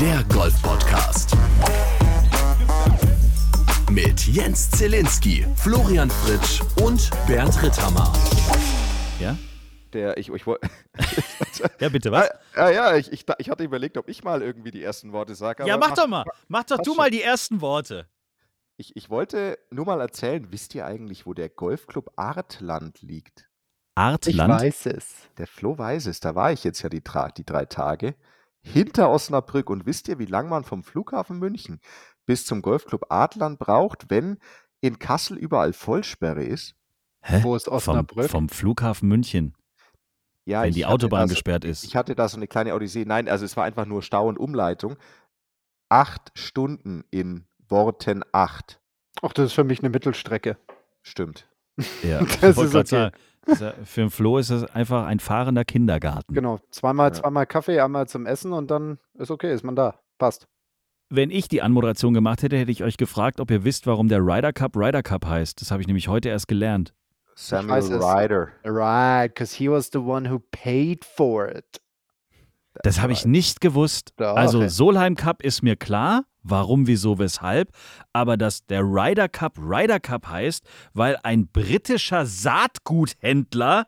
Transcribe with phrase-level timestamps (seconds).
[0.00, 1.36] Der Golf Podcast.
[3.90, 8.12] Mit Jens Zielinski, Florian Fritsch und Bernd Ritthammer.
[9.20, 9.36] Ja?
[9.92, 10.70] Der, ich, ich, wollte-
[11.80, 12.30] Ja, bitte, was?
[12.54, 15.34] Ah, ja, ja, ich, ich, ich hatte überlegt, ob ich mal irgendwie die ersten Worte
[15.34, 15.66] sage.
[15.66, 16.24] ja, aber mach doch mal.
[16.48, 16.96] Mach doch du schon.
[16.96, 18.08] mal die ersten Worte.
[18.76, 23.50] Ich, ich wollte nur mal erzählen, wisst ihr eigentlich, wo der Golfclub Artland liegt?
[23.94, 24.62] Artland?
[24.62, 25.28] es.
[25.36, 27.02] Der Flo weiß es, da war ich jetzt ja die,
[27.36, 28.14] die drei Tage.
[28.62, 29.70] Hinter Osnabrück.
[29.70, 31.80] Und wisst ihr, wie lang man vom Flughafen München
[32.26, 34.38] bis zum Golfclub Artland braucht, wenn
[34.80, 36.74] in Kassel überall Vollsperre ist?
[37.22, 37.40] Hä?
[37.42, 38.30] Wo ist Vom, Osnabrück?
[38.30, 39.54] vom Flughafen München,
[40.46, 41.84] Ja, wenn ich die hatte Autobahn da so- gesperrt ist.
[41.84, 43.04] Ich hatte da so eine kleine Odyssee.
[43.04, 44.96] Nein, also es war einfach nur Stau und Umleitung.
[45.88, 48.80] Acht Stunden in Worten acht.
[49.22, 50.56] Ach, das ist für mich eine Mittelstrecke.
[51.02, 51.48] Stimmt.
[52.02, 52.84] ja, das ist okay.
[52.86, 56.34] sagen, das ist ja- für den Flo ist das einfach ein fahrender Kindergarten.
[56.34, 56.58] Genau.
[56.70, 57.14] Zweimal, Ja.
[57.14, 59.98] zweimal Kaffee, einmal zum Essen und dann ist okay, ist man da.
[60.18, 60.46] Passt.
[61.08, 64.20] Wenn ich die Anmoderation gemacht hätte, hätte ich euch gefragt, ob ihr wisst, warum der
[64.20, 65.60] Ryder Cup Ryder Cup heißt.
[65.60, 66.94] Das habe ich nämlich heute erst gelernt.
[67.34, 67.90] Samuel es.
[67.90, 68.48] Ryder.
[68.64, 71.64] Right, because he was the one who paid for it.
[72.82, 74.12] Das habe ich nicht gewusst.
[74.16, 74.68] Doch, also.
[74.68, 77.72] Solheim Cup ist mir klar, warum, wieso, weshalb.
[78.12, 83.86] Aber dass der Ryder Cup Ryder Cup heißt, weil ein britischer Saatguthändler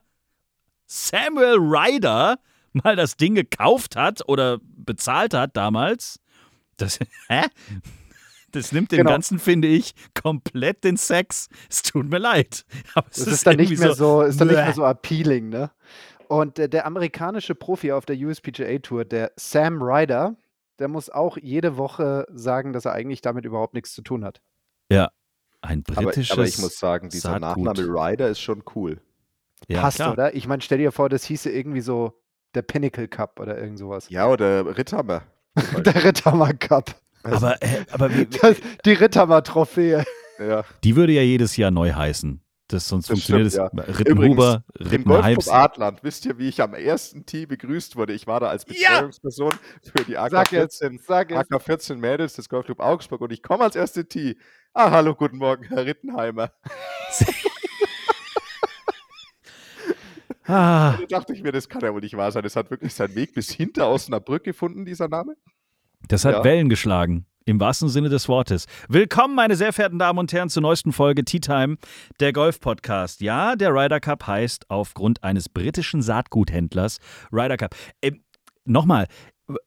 [0.86, 2.38] Samuel Ryder
[2.72, 6.20] mal das Ding gekauft hat oder bezahlt hat damals.
[6.76, 7.42] Das, hä?
[8.50, 9.10] Das nimmt dem Genau.
[9.10, 11.48] Ganzen, finde ich, komplett den Sex.
[11.70, 12.66] Es tut mir leid.
[12.94, 15.70] Aber es Das ist, dann nicht mehr so, ist dann nicht mehr so appealing, ne?
[16.32, 20.36] Und äh, der amerikanische Profi auf der USPGA Tour, der Sam Ryder,
[20.78, 24.40] der muss auch jede Woche sagen, dass er eigentlich damit überhaupt nichts zu tun hat.
[25.62, 27.64] Ein Aber, britisches aber ich muss sagen, dieser Saatgut.
[27.64, 29.00] Nachname Ryder ist schon cool.
[29.68, 30.12] Ja, Passt, klar.
[30.12, 30.34] oder?
[30.34, 32.20] Ich meine, stell dir vor, das hieße irgendwie so
[32.54, 34.08] der Pinnacle Cup oder irgend sowas.
[34.08, 35.22] Ja, oder Ritthammer.
[35.84, 36.96] Der Ritthammer Cup.
[37.22, 40.04] Aber, äh, aber wie, Das, die Ritthammer Trophäe.
[40.38, 40.64] Ja.
[40.82, 42.42] Die würde ja jedes Jahr neu heißen.
[42.72, 43.98] Das, sonst Das funktioniert stimmt, es.
[43.98, 45.34] Rittenhuber, Im Rittenheims.
[45.44, 48.12] Golfclub Artland, wisst ihr, wie ich am ersten Tee begrüßt wurde?
[48.14, 48.92] Ich war da als Ja!
[48.92, 49.50] Betreuungsperson
[49.82, 51.52] für die Sag jetzt, AK-14 sag jetzt.
[51.52, 54.36] AK-14 Mädels des Golfclub Augsburg und ich komme als erste Tee.
[54.72, 56.50] Ah, hallo, guten Morgen, Herr Rittenheimer.
[60.44, 62.42] Ah, Da dachte ich mir, das kann ja wohl nicht wahr sein.
[62.42, 65.36] Das hat wirklich seinen Weg bis hinter Osnabrück gefunden, dieser Name.
[66.08, 66.44] das hat Ja.
[66.44, 67.26] Wellen geschlagen.
[67.44, 68.66] Im wahrsten Sinne des Wortes.
[68.88, 71.76] Willkommen, meine sehr verehrten Damen und Herren, zur neuesten Folge Tea Time,
[72.20, 73.20] der Golf-Podcast.
[73.20, 76.98] Ja, der Ryder Cup heißt aufgrund eines britischen Saatguthändlers
[77.32, 77.74] Ryder Cup.
[78.00, 78.22] Ähm,
[78.64, 79.08] Nochmal,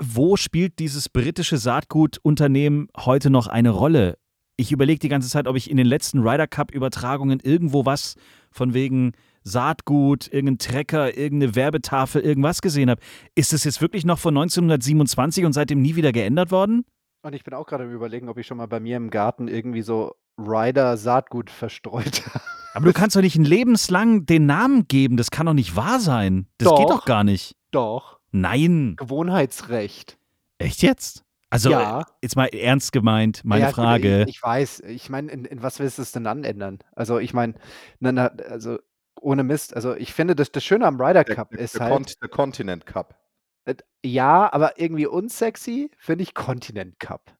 [0.01, 4.17] wo spielt dieses britische Saatgutunternehmen heute noch eine Rolle?
[4.55, 8.15] Ich überlege die ganze Zeit, ob ich in den letzten Ryder Cup-Übertragungen irgendwo was
[8.51, 9.11] von wegen
[9.43, 13.01] Saatgut, irgendein Trecker, irgendeine Werbetafel, irgendwas gesehen habe.
[13.35, 16.85] Ist das jetzt wirklich noch von 1927 und seitdem nie wieder geändert worden?
[17.25, 19.47] Und ich bin auch gerade am überlegen, ob ich schon mal bei mir im Garten
[19.47, 22.45] irgendwie so Ryder Saatgut verstreut habe.
[22.75, 25.17] Aber du kannst doch nicht ein lebenslang den Namen geben.
[25.17, 26.45] Das kann doch nicht wahr sein.
[26.59, 26.99] Das geht Doch.
[26.99, 27.55] doch gar nicht.
[27.71, 28.19] Doch.
[28.31, 28.93] Nein.
[28.97, 30.19] Gewohnheitsrecht.
[30.59, 31.23] Echt jetzt?
[31.49, 32.01] Also, Ja.
[32.01, 34.21] äh, jetzt mal ernst gemeint, meine Ja, Frage.
[34.27, 34.81] Ich, ich weiß.
[34.81, 36.77] Ich meine, in, in was willst du es denn dann ändern?
[36.95, 37.55] Also, ich meine,
[37.99, 38.77] na, na, also
[39.19, 39.75] ohne Mist.
[39.75, 41.93] Also, ich finde, das, das Schöne am Ryder Der, Cup der, ist der, halt.
[41.93, 43.15] Cont der Continent Cup.
[43.65, 47.35] Äh, Ja, aber irgendwie unsexy finde ich Continent Cup.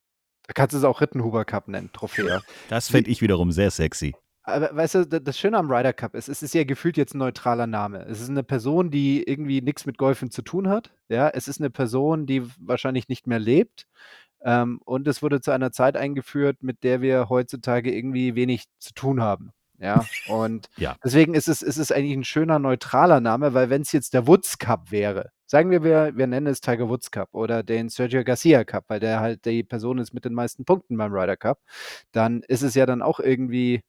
[0.47, 2.41] Da kannst du es auch Rittenhuber Cup nennen, Trophäe.
[2.69, 4.15] das fände ich wiederum sehr sexy.
[4.43, 7.15] Aber weißt du, da- das Schöne am Ryder Cup ist, es ist ja gefühlt jetzt
[7.15, 8.05] ein neutraler Name.
[8.05, 10.93] Es ist eine Person, die irgendwie nichts mit Golfen zu tun hat.
[11.09, 13.87] Ja, es ist eine Person, die wahrscheinlich nicht mehr lebt.
[14.43, 18.93] Ähm, und es wurde zu einer Zeit eingeführt, mit der wir heutzutage irgendwie wenig zu
[18.93, 19.49] tun haben.
[19.79, 20.95] Ja, und Ja.
[21.03, 24.25] deswegen ist es, ist es eigentlich ein schöner, neutraler Name, weil wenn es jetzt der
[24.27, 28.23] Woods Cup wäre, sagen wir, wir, wir nennen es Tiger Woods Cup oder den Sergio
[28.23, 31.59] Garcia Cup, weil der halt die Person ist mit den meisten Punkten beim Ryder Cup,
[32.11, 33.81] dann ist es ja dann auch irgendwie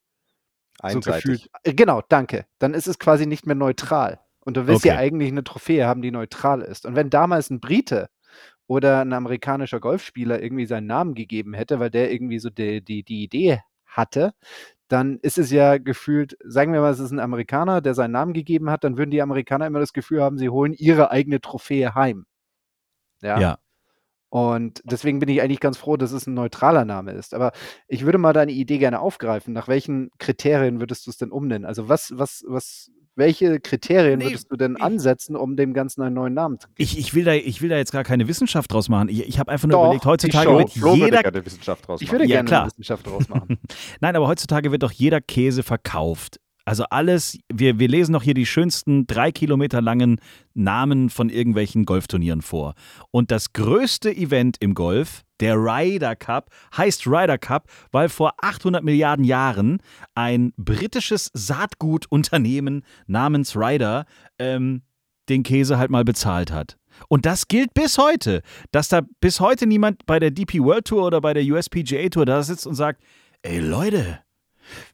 [0.80, 1.24] so Einseitig.
[1.24, 1.50] gefühlt.
[1.62, 2.46] Äh, Genau, danke.
[2.58, 4.20] Dann ist es quasi nicht mehr neutral.
[4.40, 5.00] Und du willst ja Okay.
[5.00, 6.86] eigentlich eine Trophäe haben, die neutral ist.
[6.86, 8.08] Und wenn damals ein Brite
[8.66, 13.02] oder ein amerikanischer Golfspieler irgendwie seinen Namen gegeben hätte, weil der irgendwie so die, die,
[13.02, 14.34] die Idee hatte,
[14.88, 18.32] dann ist es ja gefühlt, sagen wir mal, es ist ein Amerikaner, der seinen Namen
[18.32, 21.94] gegeben hat, dann würden die Amerikaner immer das Gefühl haben, sie holen ihre eigene Trophäe
[21.94, 22.26] heim.
[23.22, 23.40] Ja.
[23.40, 23.58] Ja.
[24.28, 27.32] Und deswegen bin ich eigentlich ganz froh, dass es ein neutraler Name ist.
[27.32, 27.52] Aber
[27.88, 29.54] ich würde mal deine Idee gerne aufgreifen.
[29.54, 31.64] Nach welchen Kriterien würdest du es denn umnennen?
[31.64, 36.02] Also was, was, was, welche Kriterien Nee, würdest du denn ich- ansetzen, um dem Ganzen
[36.02, 36.74] einen neuen Namen zu geben?
[36.78, 39.08] Ich, ich, will da, ich will da jetzt gar keine Wissenschaft draus machen.
[39.08, 40.58] Ich, ich habe einfach nur Doch, überlegt, heutzutage Show.
[40.58, 41.22] wird Flo würde jeder.
[41.22, 42.62] gerne Wissenschaft draus Ich würde Ja, gerne klar.
[42.62, 43.58] eine Wissenschaft daraus machen.
[44.00, 46.38] Nein, aber heutzutage wird doch jeder Käse verkauft.
[46.68, 50.20] Also alles, wir, wir lesen noch hier die schönsten drei Kilometer langen
[50.54, 52.74] Namen von irgendwelchen Golfturnieren vor.
[53.12, 58.82] Und das größte Event im Golf, der Ryder Cup, heißt Ryder Cup, weil vor 800
[58.82, 59.78] Milliarden Jahren
[60.14, 64.06] ein britisches Saatgutunternehmen namens Ryder
[64.38, 64.82] ähm,
[65.28, 66.76] den Käse halt mal bezahlt hat.
[67.08, 71.04] Und das gilt bis heute, dass da bis heute niemand bei der DP World Tour
[71.06, 73.02] oder bei der USPGA Tour da sitzt und sagt,
[73.42, 74.20] ey Leute,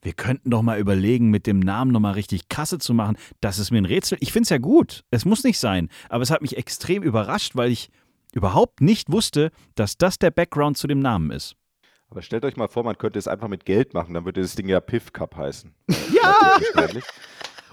[0.03, 3.17] wir könnten doch mal überlegen, mit dem Namen nochmal richtig Kasse zu machen.
[3.41, 4.19] Das ist mir ein Rätsel.
[4.21, 5.05] Ich finde es ja gut.
[5.11, 5.89] Es muss nicht sein.
[6.09, 7.91] Aber es hat mich extrem überrascht, weil ich
[8.33, 11.55] überhaupt nicht wusste, dass das der Background zu dem Namen ist.
[12.11, 14.55] Aber stellt euch mal vor, man könnte es einfach mit Geld machen, dann würde das
[14.55, 15.73] Ding ja Piff Cup heißen.
[16.15, 16.59] Ja!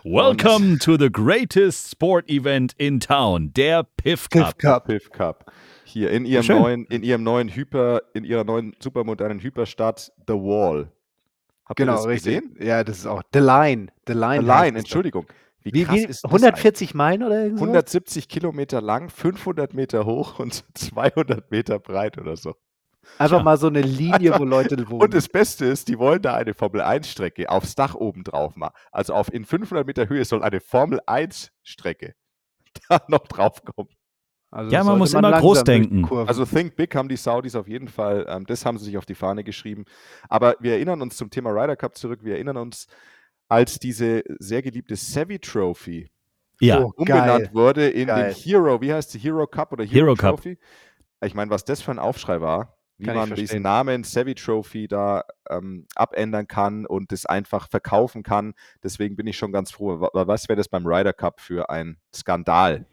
[0.04, 4.58] Welcome to the greatest sport event in town, der Piff Cup.
[4.58, 4.86] Piff Cup.
[4.86, 5.52] Piff Cup.
[5.84, 6.60] Hier in ihrem Schön.
[6.60, 10.90] neuen, in ihrem neuen Hyper, in ihrer neuen supermodernen Hyperstadt The Wall.
[11.66, 12.42] Habt ihr Genau, das richtig.
[12.42, 12.56] gesehen?
[12.66, 13.88] Ja, das ist auch The Line.
[14.08, 14.40] The Line.
[14.40, 15.26] Allein, heißt es doch.
[15.62, 17.62] Wie, Wie, krass wie, ist das 140 Meilen oder irgendwas?
[17.62, 22.56] 170 Kilometer lang, 500 Meter hoch und 200 Meter breit oder so.
[23.18, 23.44] Einfach Tja.
[23.44, 25.02] mal so eine Linie, wo Leute wohnen.
[25.02, 28.74] Und das Beste ist, die wollen da eine Formel-1-Strecke aufs Dach oben drauf machen.
[28.92, 32.14] Also auf in 500 Meter Höhe soll eine Formel-1-Strecke
[32.90, 33.92] da noch draufkommen.
[34.52, 36.08] Also Ja, man muss immer langsam groß denken.
[36.28, 39.06] Also Think Big haben die Saudis auf jeden Fall, ähm, das haben sie sich auf
[39.06, 39.86] die Fahne geschrieben.
[40.28, 42.88] Aber wir erinnern uns zum Thema Ryder Cup zurück, wir erinnern uns,
[43.50, 46.10] als diese sehr geliebte Savvy Trophy
[46.62, 47.50] Ja, Oh, umbenannt geil.
[47.54, 48.34] wurde in Geil.
[48.34, 50.36] den Hero, wie heißt die Hero Cup oder Hero, Hero Cup.
[50.38, 50.58] Trophy?
[51.24, 53.62] Ich meine, was das für ein Aufschrei war, wie Kann man diesen.
[53.62, 58.54] Namen Savvy Trophy da ähm, abändern kann und das einfach verkaufen kann.
[58.84, 60.02] Deswegen bin ich schon ganz froh.
[60.02, 62.86] Wa- Was wäre das beim Ryder Cup für ein Skandal?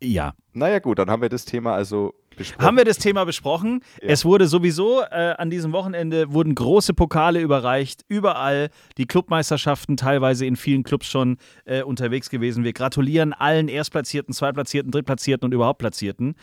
[0.00, 0.34] ja.
[0.52, 2.64] Naja, gut, dann haben wir das Thema also besprochen.
[2.64, 3.80] Haben wir das Thema besprochen?
[4.00, 4.08] Ja.
[4.08, 10.46] Es wurde sowieso äh, an diesem Wochenende wurden große Pokale überreicht, überall die Clubmeisterschaften teilweise
[10.46, 12.64] in vielen Clubs schon äh, unterwegs gewesen.
[12.64, 16.34] Wir gratulieren allen Erstplatzierten, Zweitplatzierten, Drittplatzierten und überhaupt Platzierten.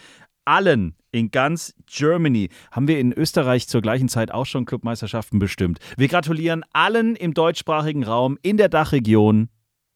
[0.46, 5.80] Allen in ganz Germany haben wir in Österreich zur gleichen Zeit auch schon Clubmeisterschaften bestimmt.
[5.98, 9.50] Wir gratulieren allen im deutschsprachigen Raum in der Dachregion,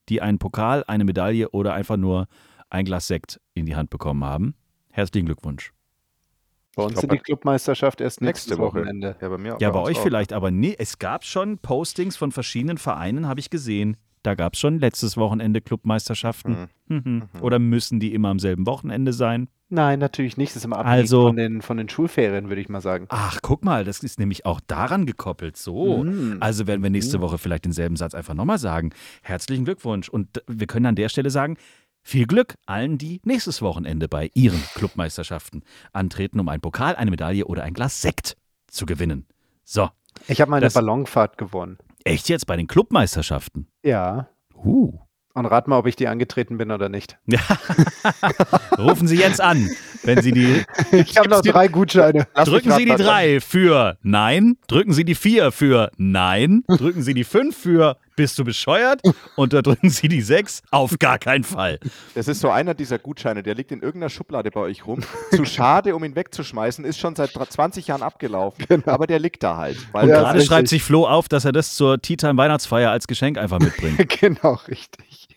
[0.10, 2.28] die einen Pokal, eine Medaille oder einfach nur
[2.70, 4.56] ein Glas Sekt in die Hand bekommen haben.
[4.92, 5.75] Herzlichen Glückwunsch.
[6.76, 8.80] Bei uns glaub, sind die Clubmeisterschaft erst nächste Woche.
[8.80, 9.16] Wochenende.
[9.22, 10.04] Ja, bei mir Ja, bei euch auch.
[10.04, 13.98] vielleicht, aber nee, es gab schon Postings von verschiedenen Vereinen, habe ich gesehen.
[14.24, 16.68] Da gab es schon letztes Wochenende Clubmeisterschaften.
[16.88, 17.02] Mhm.
[17.06, 17.24] Mhm.
[17.42, 19.48] Oder müssen die immer am selben Wochenende sein?
[19.70, 20.52] Nein, natürlich nicht.
[20.52, 23.06] Das ist immer abhängig Also- von, den, von den Schulferien, würde ich mal sagen.
[23.10, 25.58] Ach, guck mal, das ist nämlich auch daran gekoppelt.
[25.58, 26.04] So.
[26.04, 26.38] Mm.
[26.40, 28.92] Also werden wir nächste Woche vielleicht denselben Satz einfach nochmal sagen.
[29.22, 30.10] Herzlichen Glückwunsch.
[30.10, 31.58] Und wir können an der Stelle sagen,
[32.08, 37.46] viel Glück allen, die nächstes Wochenende bei ihren Clubmeisterschaften antreten, um einen Pokal, eine Medaille
[37.46, 38.38] oder ein Glas Sekt
[38.68, 39.26] zu gewinnen.
[39.64, 39.90] So,
[40.28, 41.78] Ich habe meine Das- Ballonfahrt gewonnen.
[42.04, 43.68] echt jetzt bei den Clubmeisterschaften?
[43.84, 44.30] Ja.
[44.54, 45.00] Uh.
[45.34, 47.18] Und rat mal, ob ich die angetreten bin oder nicht.
[47.26, 47.42] Ja.
[48.78, 49.70] Rufen Sie jetzt an,
[50.04, 50.64] wenn Sie die.
[50.94, 52.26] Ich habe noch drei Gutscheine.
[52.34, 54.58] Lass drücken Sie die drei für Nein.
[54.68, 56.64] Drücken Sie die vier für Nein.
[56.68, 59.02] Drücken Sie die fünf für Bist du bescheuert?
[59.36, 61.80] Und da drücken Sie die sechs auf gar keinen Fall.
[62.14, 65.02] Das ist so einer dieser Gutscheine, der liegt in irgendeiner Schublade bei euch rum.
[65.32, 68.66] Zu schade, um ihn wegzuschmeißen, ist schon seit dr- 20 Jahren abgelaufen.
[68.68, 68.92] Genau.
[68.92, 69.78] Aber der liegt da halt.
[69.92, 73.08] Weil Und gerade schreibt sich Flo auf, dass er das zur Tea Time Weihnachtsfeier als
[73.08, 74.08] Geschenk einfach mitbringt.
[74.20, 75.28] genau, richtig.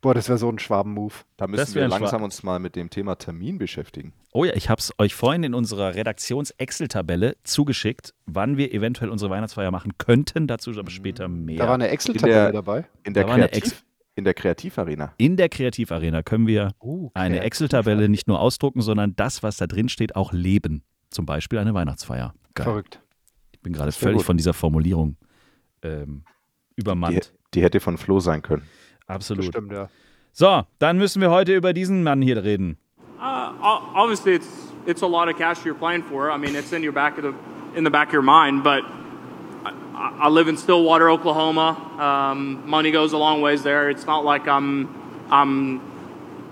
[0.00, 1.12] Boah, das wäre so ein Schwaben-Move.
[1.36, 4.12] da müssen wir langsam Schwa- uns mal mit dem Thema Termin beschäftigen.
[4.32, 9.30] Oh ja, ich habe es euch vorhin in unserer Redaktions-Excel-Tabelle zugeschickt, wann wir eventuell unsere
[9.30, 10.46] Weihnachtsfeier machen könnten.
[10.46, 11.58] Dazu aber später mehr.
[11.58, 12.86] Da war eine In Excel-Tabelle der- dabei.
[13.04, 13.84] In der, Da Kreativ,
[14.16, 15.12] in der Kreativarena.
[15.18, 17.40] in der Kreativarena können wir Uh, eine.
[17.40, 20.82] Excel-Tabelle nicht nur ausdrucken, sondern das, was da drin steht, auch leben.
[21.10, 22.34] Zum Beispiel eine Weihnachtsfeier.
[22.54, 22.64] Geil.
[22.64, 23.00] Verrückt.
[23.52, 24.26] Ich bin gerade völlig gut.
[24.26, 25.16] von dieser Formulierung
[25.82, 26.24] ähm,
[26.76, 27.32] Die, übermannt.
[27.54, 28.62] die hätte von Flo sein können.
[29.10, 29.46] Absolut.
[29.46, 29.88] Bestimmt, ja.
[30.32, 32.76] So, dann müssen wir heute über diesen Mann hier reden.
[33.20, 33.52] Uh,
[33.94, 34.48] obviously, it's
[34.86, 36.30] it's a lot of cash you're playing for.
[36.30, 37.34] I mean, it's in your back of the
[37.76, 38.62] in the back of your mind.
[38.62, 38.84] But
[39.94, 41.76] I, I live in Stillwater, Oklahoma.
[41.98, 43.90] Um, money goes a long ways there.
[43.90, 44.88] It's not like I'm
[45.30, 45.80] I'm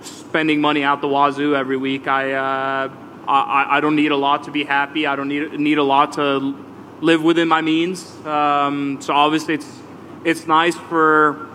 [0.03, 2.07] spending money out the wazoo every week.
[2.07, 2.91] I uh,
[3.27, 5.07] I, I don't need a lot to be happy.
[5.07, 6.55] I don't need need a lot to
[7.01, 8.05] live within my means.
[8.27, 9.81] Um, so obviously, it's
[10.25, 11.48] it's nice for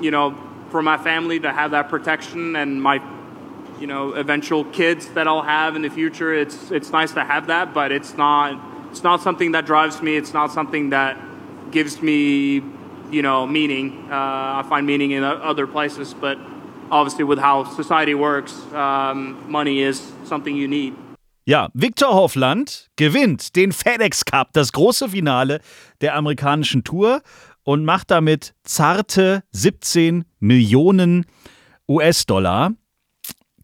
[0.00, 0.36] you know
[0.70, 3.00] for my family to have that protection and my
[3.80, 6.32] you know eventual kids that I'll have in the future.
[6.34, 10.16] It's it's nice to have that, but it's not it's not something that drives me.
[10.16, 11.16] It's not something that
[11.70, 12.62] gives me
[13.10, 14.08] you know meaning.
[14.10, 16.38] Uh, I find meaning in other places, but
[16.90, 20.94] obviously with how society works, um, money is something you need.
[21.46, 25.60] Ja, Viktor Hovland gewinnt den FedEx Cup, das große Finale
[26.00, 27.22] der amerikanischen Tour.
[27.62, 31.26] Und macht damit zarte 17 Millionen
[31.88, 32.72] US-Dollar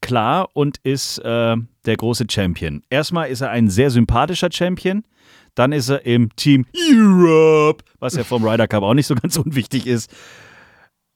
[0.01, 2.83] klar und ist äh, der große Champion.
[2.91, 5.03] Erstmal ist er ein sehr sympathischer Champion.
[5.55, 9.37] Dann ist er im Team Europe, was ja vom Ryder Cup auch nicht so ganz
[9.45, 10.11] unwichtig ist.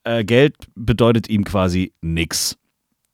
[0.05, 2.57] Äh, Geld bedeutet ihm quasi nix.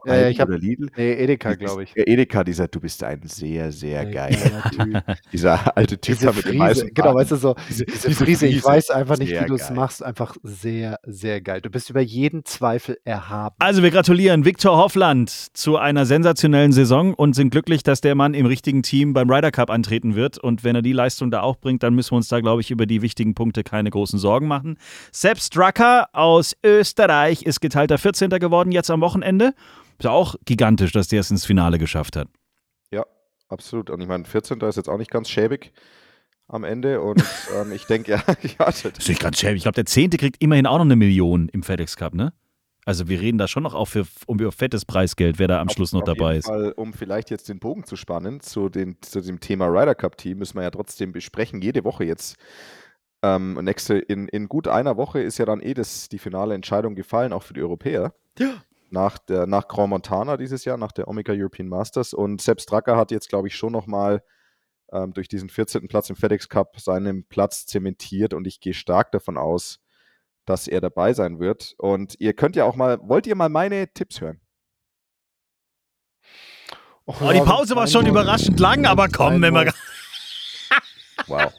[0.06, 0.88] Aldi ich hab- oder Lidl?
[0.96, 1.92] Nee, Edeka, glaube ich.
[1.96, 4.62] Edeka, dieser, du bist ein sehr, sehr Ja, geiler.
[4.70, 5.02] Typ.
[5.32, 8.64] Dieser alte Typ Diese mit dem weißen genau, weißt du, so, Diese, diese Friese, ich
[8.64, 11.60] weiß einfach nicht, wie du es machst, einfach sehr, sehr geil.
[11.60, 13.56] Du bist über jeden Zweifel erhaben.
[13.58, 18.34] Also wir gratulieren Viktor Hoffland zu einer sensationellen Saison und sind glücklich, dass der Mann
[18.34, 20.38] im richtigen Team beim Ryder Cup antreten wird.
[20.38, 22.70] Und wenn er die Leistung da auch bringt, dann müssen wir uns da, glaube ich,
[22.70, 24.78] über die wichtigen Punkte keine großen Sorgen machen.
[25.12, 28.30] Sepp Strucker aus Österreich ist geteilter 14.
[28.30, 29.54] geworden jetzt am Wochenende.
[30.00, 32.28] Ist ja auch gigantisch, dass der es ins Finale geschafft hat.
[32.90, 33.04] Ja,
[33.48, 33.90] absolut.
[33.90, 34.58] Und ich meine, 14.
[34.62, 35.72] ist jetzt auch nicht ganz schäbig
[36.48, 37.02] am Ende.
[37.02, 37.22] Und
[37.54, 39.58] ähm, ich denke, ja, ja Das ist nicht ganz schäbig.
[39.58, 42.32] Ich glaube, der Zehnte kriegt immerhin auch noch eine Million im FedEx Cup, ne?
[42.86, 45.68] Also wir reden da schon noch auch für, um über fettes Preisgeld, wer da am
[45.68, 46.46] Schluss noch auf dabei jeden ist.
[46.46, 50.16] Fall, um vielleicht jetzt den Bogen zu spannen zu, den, zu dem Thema Ryder Cup
[50.16, 51.60] Team, müssen wir ja trotzdem besprechen.
[51.60, 52.36] Jede Woche jetzt.
[53.22, 56.94] Ähm, nächste, in, in gut einer Woche ist ja dann eh das, die finale Entscheidung
[56.94, 58.14] gefallen, auch für die Europäer.
[58.38, 58.54] Ja.
[58.90, 62.12] Nach, der, nach Grand Montana dieses Jahr, nach der Omega European Masters.
[62.12, 64.22] Und Sepp Stracker hat jetzt, glaube ich, schon nochmal
[64.92, 65.88] ähm, durch diesen 14.
[65.88, 68.34] Platz im FedEx Cup seinen Platz zementiert.
[68.34, 69.80] Und ich gehe stark davon aus,
[70.44, 71.74] dass er dabei sein wird.
[71.78, 74.40] Und ihr könnt ja auch mal, wollt ihr mal meine Tipps hören?
[77.06, 79.72] Oh, die Pause war schon überraschend lang, aber komm, wenn wir.
[81.26, 81.52] Wow.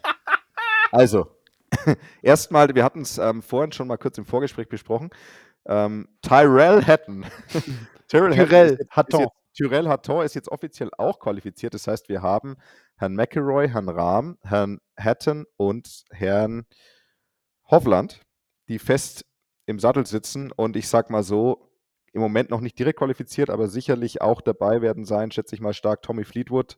[0.92, 1.28] Also,
[2.22, 5.10] erstmal, wir hatten es ähm, vorhin schon mal kurz im Vorgespräch besprochen.
[5.65, 7.25] Ähm, Tyrell Hatton.
[8.08, 9.27] Tyrell Tyrell Hatton.
[9.53, 11.74] Tyrell Hatton ist jetzt offiziell auch qualifiziert.
[11.74, 12.56] Das heißt, wir haben
[12.96, 16.65] Herrn McElroy, Herrn Rahm, Herrn Hatton und Herrn
[17.70, 18.22] Hovland,
[18.68, 19.25] die fest
[19.65, 20.51] im Sattel sitzen.
[20.51, 21.72] Und ich sag mal so,
[22.13, 25.74] im Moment noch nicht direkt qualifiziert, aber sicherlich auch dabei werden sein, schätze ich mal
[25.74, 26.77] stark, Tommy Fleetwood,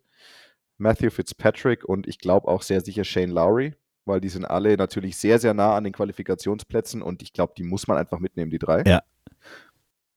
[0.77, 3.73] Matthew Fitzpatrick und ich glaube auch sehr sicher Shane Lowry.
[4.05, 7.63] Weil die sind alle natürlich sehr, sehr nah an den Qualifikationsplätzen und ich glaube, die
[7.63, 8.83] muss man einfach mitnehmen, die drei.
[8.85, 9.01] Ja.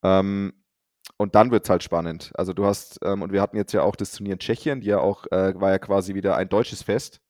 [0.02, 0.52] Ähm,
[1.18, 2.32] und dann wird es halt spannend.
[2.34, 4.88] Also du hast, ähm, und wir hatten jetzt ja auch das Turnier in Tschechien, die
[4.88, 7.20] ja auch, äh, war ja quasi wieder ein deutsches Fest,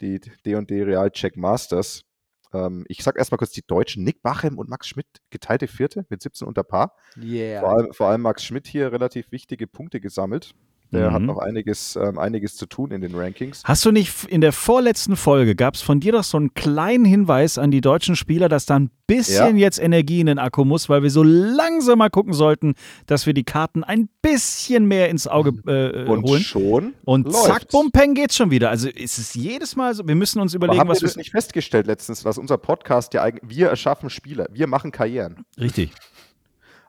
[0.00, 2.04] die D&D Real Czech Masters.
[2.52, 6.22] Ähm, ich sag erstmal kurz die Deutschen, Nick Bachem und Max Schmidt, geteilte Vierte mit
[6.22, 6.94] 17 unter Paar.
[7.16, 7.60] Yeah.
[7.60, 10.54] Vor allem, vor allem Max Schmidt hier relativ wichtige Punkte gesammelt.
[10.92, 11.26] Der hat Mhm.
[11.26, 13.62] noch einiges, ähm, einiges zu tun in den Rankings.
[13.64, 17.04] Hast du nicht in der vorletzten Folge, gab es von dir doch so einen kleinen
[17.04, 20.88] Hinweis an die deutschen Spieler, dass da ein bisschen jetzt Energie in den Akku muss,
[20.88, 22.74] weil wir so langsam mal gucken sollten,
[23.06, 26.42] dass wir die Karten ein bisschen mehr ins Auge äh, Und holen.
[26.42, 27.72] schon Und zack, läuft's.
[27.72, 28.70] bum, peng geht's schon wieder.
[28.70, 31.14] Also ist es jedes Mal so, wir müssen uns Aber überlegen, haben wir was das
[31.16, 31.20] wir.
[31.20, 35.44] nicht festgestellt letztens, dass unser Podcast ja eigentlich, wir erschaffen Spieler, wir machen Karrieren.
[35.58, 35.90] Richtig.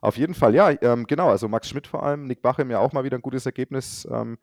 [0.01, 1.29] Auf jeden Fall, ja, ähm, genau.
[1.29, 4.07] Also Max Schmidt vor allem, Nick Bachem ja auch mal wieder ein gutes Ergebnis.
[4.11, 4.37] Ähm,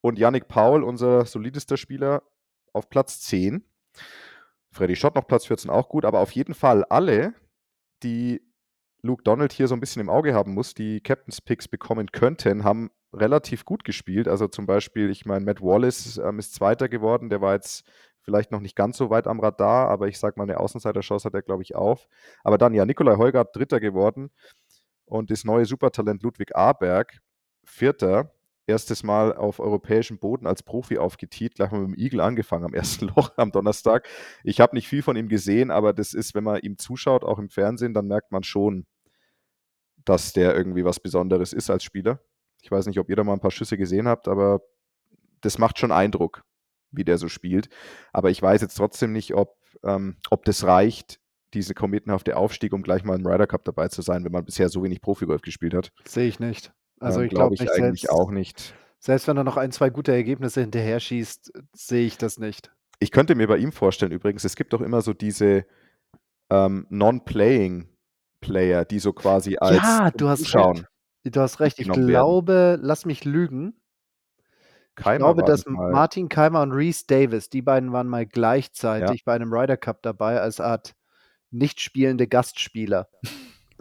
[0.00, 2.22] und Yannick Paul, unser solidester Spieler,
[2.72, 3.64] auf Platz 10.
[4.72, 7.34] Freddy Schott noch Platz 14 auch gut, aber auf jeden Fall alle,
[8.02, 8.40] die
[9.02, 12.64] Luke Donald hier so ein bisschen im Auge haben muss, die Captain's Picks bekommen könnten,
[12.64, 14.28] haben relativ gut gespielt.
[14.28, 17.84] Also zum Beispiel, ich meine, Matt Wallace ähm, ist Zweiter geworden, der war jetzt
[18.22, 21.34] vielleicht noch nicht ganz so weit am Radar, aber ich sag mal, eine Außenseiter-Chance hat
[21.34, 22.06] er, glaube ich, auf.
[22.44, 24.30] Aber dann ja, Nikolai Heugart Dritter geworden
[25.10, 27.20] und das neue Supertalent Ludwig Aberg
[27.64, 28.32] Vierter.
[28.66, 32.74] Erstes Mal auf europäischem Boden als Profi aufgetiet, gleich mal mit dem Igel angefangen am
[32.74, 34.06] ersten Loch am Donnerstag.
[34.44, 37.40] Ich habe nicht viel von ihm gesehen, aber das ist, wenn man ihm zuschaut, auch
[37.40, 38.86] im Fernsehen, dann merkt man schon,
[40.04, 42.20] dass der irgendwie was Besonderes ist als Spieler.
[42.62, 44.60] Ich weiß nicht, ob ihr da mal ein paar Schüsse gesehen habt, aber
[45.40, 46.44] das macht schon Eindruck,
[46.92, 47.68] wie der so spielt.
[48.12, 51.19] Aber ich weiß jetzt trotzdem nicht, ob, ähm, ob das reicht,
[51.54, 54.68] diese kometenhafte Aufstieg, um gleich mal im Ryder Cup dabei zu sein, wenn man bisher
[54.68, 55.90] so wenig Profigolf gespielt hat.
[56.06, 56.72] Sehe ich nicht.
[57.00, 58.74] Also Ähm, ich glaube ich nicht, eigentlich selbst, auch nicht.
[58.98, 62.70] selbst wenn er noch ein, zwei gute Ergebnisse hinterher schießt, sehe ich das nicht.
[62.98, 65.64] Ich könnte mir bei ihm vorstellen, übrigens, es gibt doch immer so diese
[66.50, 67.88] ähm, Non-Playing
[68.40, 70.76] Player, die so quasi als Ja, du hast Zuschauen.
[70.78, 70.86] recht.
[71.36, 71.78] Du hast recht.
[71.78, 72.22] Ich mitgenommen werden.
[72.22, 73.74] glaube, lass mich lügen.
[74.98, 75.92] Ich Keimer glaube, war dass das mal.
[75.92, 80.40] Martin Keimer und Reese Davis, die beiden waren mal gleichzeitig bei einem Ryder Cup dabei
[80.40, 80.94] als Art
[81.50, 83.08] nicht spielende Gastspieler.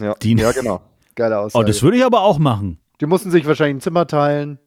[0.02, 0.82] Ja, Die- ja genau.
[1.14, 1.66] Geile Oh, Aussage.
[1.66, 2.80] das würde ich aber auch machen.
[3.02, 4.58] die mussten sich wahrscheinlich ein Zimmer teilen,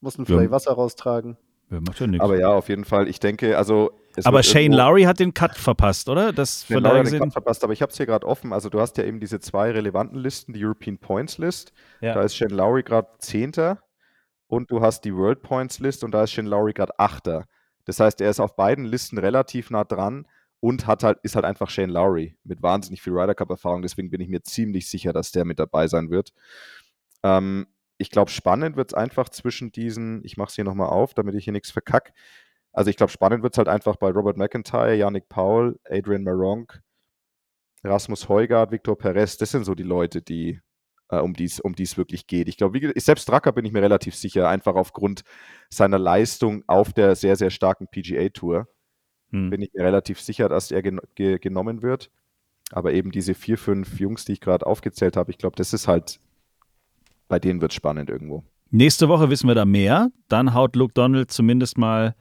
[0.00, 0.50] mussten vielleicht Ja.
[0.52, 1.36] Wasser raustragen.
[1.70, 2.24] Ja, macht ja nichts.
[2.24, 3.08] Aber ja, auf jeden Fall.
[3.08, 3.90] Ich denke, also.
[4.16, 6.32] es Aber Shane Lowry hat den Cut verpasst, oder?
[6.32, 7.20] Das Den von Lauer daher den.
[7.20, 8.52] Cut verpasst, aber ich habe es hier gerade offen.
[8.54, 11.72] Also du hast ja eben diese zwei relevanten Listen, die European Points List.
[12.00, 12.14] Ja.
[12.14, 13.82] Da ist Shane Lowry gerade Zehnter
[14.48, 17.44] und du hast die World Points List und da ist Shane Lowry gerade Achter.
[17.84, 20.26] Das heißt, er ist auf beiden Listen relativ nah dran
[20.60, 23.82] und hat halt, ist halt einfach Shane Lowry mit wahnsinnig viel Ryder Cup Erfahrung.
[23.82, 26.32] Deswegen bin ich mir ziemlich sicher, dass der mit dabei sein wird.
[27.22, 27.66] Ähm,
[27.98, 31.34] ich glaube, spannend wird es einfach zwischen diesen, ich mache es hier nochmal auf, damit
[31.34, 32.12] ich hier nichts verkack.
[32.72, 36.80] Also ich glaube, spannend wird es halt einfach bei Robert McIntyre, Yannick Paul, Adrian Maronk,
[37.84, 39.36] Rasmus Heugart, Victor Perez.
[39.38, 40.60] Das sind so die Leute, die
[41.10, 42.48] äh, um die es um die's wirklich geht.
[42.48, 45.22] Ich glaube, selbst Drucker bin ich mir relativ sicher, einfach aufgrund
[45.70, 48.68] seiner Leistung auf der sehr, sehr starken PGA-Tour
[49.30, 49.50] Hm.
[49.50, 52.10] bin ich mir relativ sicher, dass er gen ge genommen wird.
[52.72, 55.88] Aber eben diese vier, fünf Jungs, die ich gerade aufgezählt habe, ich glaube, das ist
[55.88, 56.20] halt,
[57.28, 58.44] bei denen wird es spannend irgendwo.
[58.70, 60.10] Nächste Woche wissen wir da mehr.
[60.28, 62.14] Dann haut Luke Donald zumindest mal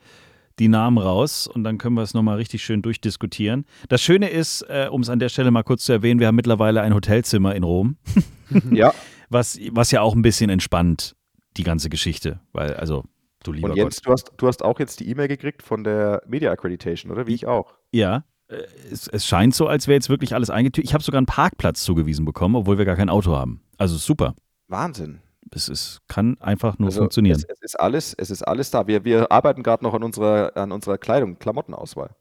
[0.57, 3.65] die Namen raus und dann können wir es nochmal richtig schön durchdiskutieren.
[3.87, 6.35] Das Schöne ist, äh, um es an der Stelle mal kurz zu erwähnen, wir haben
[6.35, 7.97] mittlerweile ein Hotelzimmer in Rom,
[8.71, 8.93] ja,
[9.29, 11.15] was, was ja auch ein bisschen entspannt,
[11.55, 12.41] die ganze Geschichte.
[12.51, 13.05] Weil, also,
[13.43, 16.21] du lieber und Jens, du hast, du hast auch jetzt die E-Mail gekriegt von der
[16.27, 17.27] Media Accreditation, oder?
[17.27, 17.73] Wie ich auch.
[17.91, 20.89] Ja, äh, es, es scheint so, als wäre jetzt wirklich alles eingetütet.
[20.89, 23.61] Ich habe sogar einen Parkplatz zugewiesen bekommen, obwohl wir gar kein Auto haben.
[23.77, 24.35] Also super.
[24.67, 25.19] Wahnsinn.
[25.51, 27.37] Es ist, kann einfach nur Also funktionieren.
[27.37, 28.85] Es, es, ist alles, es ist alles da.
[28.85, 32.11] Wir, wir arbeiten gerade noch an unserer, an unserer Kleidung, Klamottenauswahl.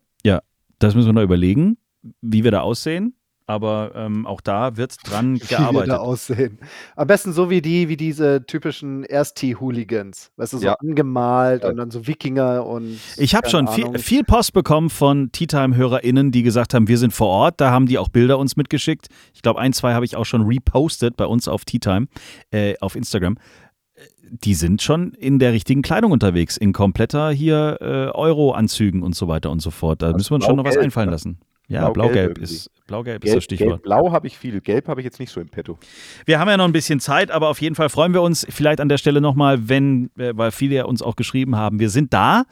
[0.78, 1.76] Das müssen wir noch überlegen,
[2.20, 3.14] wie wir da aussehen.
[3.48, 5.88] Aber ähm, auch da wird dran Wie wir gearbeitet.
[5.88, 6.58] da aussehen.
[6.96, 10.30] Am besten so wie die, wie diese typischen Erst-Hooligans.
[10.36, 10.74] Weißt du, so Ja.
[10.74, 11.70] angemalt Ja.
[11.70, 12.98] und dann so Wikinger und.
[13.16, 13.98] Ich habe schon viel, Ahnung.
[13.98, 17.60] viel Post bekommen von Tea Time-HörerInnen, die gesagt haben, wir sind vor Ort.
[17.60, 19.08] Da haben die auch Bilder uns mitgeschickt.
[19.32, 22.06] Ich glaube, ein, zwei habe ich auch schon repostet bei uns auf Tea Time,
[22.50, 23.36] äh, auf Instagram.
[24.30, 29.26] Die sind schon in der richtigen Kleidung unterwegs, in kompletter hier äh, Euro-Anzügen und so
[29.26, 30.02] weiter und so fort.
[30.02, 31.38] Da Also müssen wir uns schon noch was einfallen lassen.
[31.70, 32.44] Ja, Blau-gelb irgendwie.
[32.44, 33.68] ist, blau-gelb ist das Gelb, Stichwort.
[33.68, 35.78] Gelb, Blau habe ich viel, Gelb habe ich jetzt nicht so im Petto.
[36.24, 38.80] Wir haben ja noch ein bisschen Zeit, aber auf jeden Fall freuen wir uns vielleicht
[38.80, 42.14] an der Stelle nochmal, wenn, äh, weil viele ja uns auch geschrieben haben, wir sind
[42.14, 42.44] da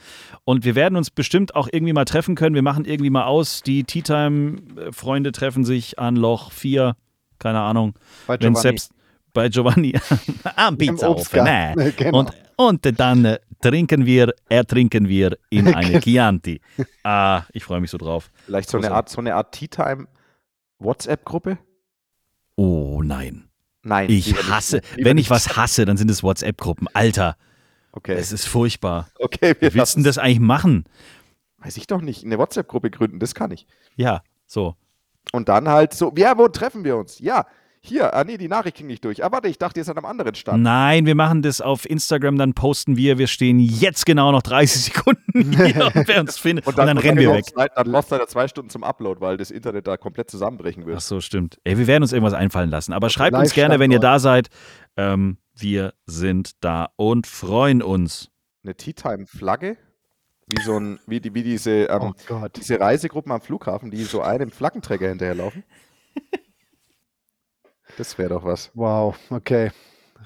[0.45, 2.55] und wir werden uns bestimmt auch irgendwie mal treffen können.
[2.55, 3.63] Wir machen irgendwie mal aus.
[3.63, 6.95] Die Tea Time-Freunde treffen sich an Loch 4,
[7.39, 7.95] keine Ahnung.
[8.27, 8.93] Wenn selbst
[9.37, 9.95] bei Giovanni
[10.57, 11.09] am Im Pizzaofen.
[11.21, 11.79] Obstgarten.
[11.79, 11.93] Ne?
[11.97, 12.19] Genau.
[12.21, 16.61] Und Und dann trinken wir, ertrinken wir in eine Chianti.
[17.05, 18.31] Ah, ich freue mich so drauf.
[18.47, 20.09] Vielleicht so eine Art, so eine Art Tea-Time
[20.79, 21.59] WhatsApp-Gruppe?
[22.57, 23.49] Oh nein.
[23.83, 24.11] Nein.
[24.11, 24.51] Ich nicht.
[24.51, 25.31] hasse, Lieber wenn ich nicht.
[25.31, 26.89] was hasse, dann sind es WhatsApp-Gruppen.
[26.95, 27.37] Alter,
[27.93, 28.15] Okay.
[28.15, 29.09] es ist furchtbar.
[29.19, 30.85] okay, wir Wie willst du das eigentlich machen?
[31.59, 32.25] Weiß ich doch nicht.
[32.25, 33.67] Eine WhatsApp-Gruppe gründen, das kann ich.
[33.97, 34.77] Ja, so.
[35.33, 37.19] Und dann halt so, ja, wo treffen wir uns?
[37.21, 37.47] Ja,
[37.87, 39.25] hier, ah nee, die Nachricht ging nicht durch.
[39.25, 40.63] Ah, warte, ich dachte, ihr seid am anderen Stand.
[40.63, 44.85] Nein, wir machen das auf Instagram, dann posten wir, wir stehen jetzt genau noch 30
[44.95, 46.67] Sekunden hier und wer uns findet.
[46.67, 47.45] Und dann, rennen wir weg.
[47.47, 50.87] du- Dann du leider zwei Stunden zum Upload, weil das Internet da komplett zusammenbrechen Ach
[50.89, 51.01] wird.
[51.03, 51.59] so, stimmt.
[51.65, 52.93] Ey, wir werden uns irgendwas einfallen lassen.
[52.93, 54.49] Aber schreibt uns gerne, wenn ihr da seid.
[54.97, 58.31] Ähm, wir sind da und freuen uns.
[58.65, 59.77] Eine Tea-Time-Flagge,
[60.49, 64.23] wie so ein, wie, die, wie diese, ähm, Oh diese Reisegruppen am Flughafen, die so
[64.23, 65.65] einem Flaggenträger hinterherlaufen.
[67.97, 68.71] Das wäre doch was.
[68.75, 69.71] Wow, okay.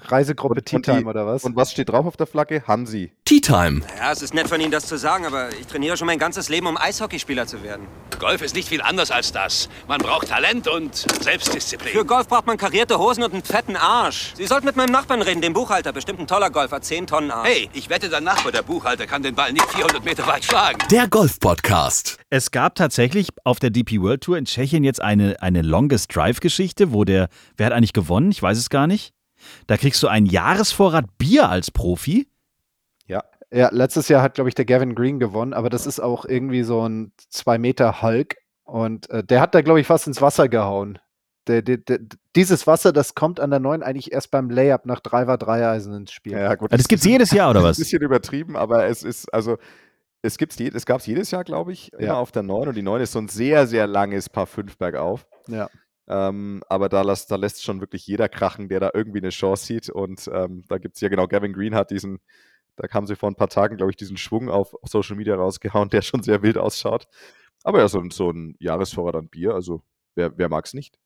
[0.01, 1.43] Reisegruppe Und- Tea und die- Time oder was?
[1.43, 2.63] Und was steht drauf auf der Flagge?
[2.67, 3.11] Hansi.
[3.25, 3.81] Tea Time.
[3.97, 6.49] Ja, es ist nett von Ihnen, das zu sagen, aber ich trainiere schon mein ganzes
[6.49, 7.87] Leben, um Eishockeyspieler zu werden.
[8.19, 9.69] Golf ist nicht viel anders als das.
[9.87, 11.91] Man braucht Talent und Selbstdisziplin.
[11.93, 14.33] Für Golf braucht man karierte Hosen und einen fetten Arsch.
[14.35, 15.91] Sie sollten mit meinem Nachbarn reden, dem Buchhalter.
[15.93, 17.47] Bestimmt ein toller Golfer, 10 Tonnen Arsch.
[17.47, 20.77] Hey, ich wette, dein Nachbar, der Buchhalter, kann den Ball nicht 400 Meter weit schlagen.
[20.91, 22.17] Der Golf Podcast.
[22.29, 26.91] Es gab tatsächlich auf der DP World Tour in Tschechien jetzt eine, eine Longest Drive-Geschichte,
[26.91, 28.31] wo der, wer hat eigentlich gewonnen?
[28.31, 29.13] Ich weiß es gar nicht.
[29.67, 32.27] Da kriegst du einen Jahresvorrat Bier als Profi.
[33.07, 33.23] Ja.
[33.53, 36.63] Ja, letztes Jahr hat, glaube ich, der Gavin Green gewonnen, aber das ist auch irgendwie
[36.63, 40.47] so ein 2 Meter Hulk und äh, der hat da, glaube ich, fast ins Wasser
[40.47, 40.99] gehauen.
[41.47, 41.99] Der, der, der,
[42.35, 46.11] dieses Wasser, das kommt an der neuen eigentlich erst beim Layup nach Driver Dreieisen ins
[46.11, 46.33] Spiel.
[46.33, 46.71] Ja, gut.
[46.71, 47.77] Ah, Das gibt's jedes Jahr, oder Ein was?
[47.77, 49.57] bisschen übertrieben, aber es ist, also,
[50.21, 52.13] es, gibt's je, es gab es jedes Jahr, glaube ich, immer Ja.
[52.13, 55.25] auf der 9 und die 9 ist so ein sehr, sehr langes Paar 5 bergauf.
[55.47, 55.67] Ja.
[56.11, 59.65] Ähm, aber da, lässt, da lässt schon wirklich jeder krachen, der da irgendwie eine Chance
[59.65, 59.89] sieht.
[59.89, 62.19] Und ähm, da gibt es ja genau, Gavin Green hat diesen,
[62.75, 65.89] da kam sie vor ein paar Tagen, glaube ich, diesen Schwung auf Social Media rausgehauen,
[65.89, 67.07] der schon sehr wild ausschaut.
[67.63, 69.83] Aber ja, so, so ein Jahresvorrat an Bier, also
[70.15, 70.97] wer, wer mag es nicht?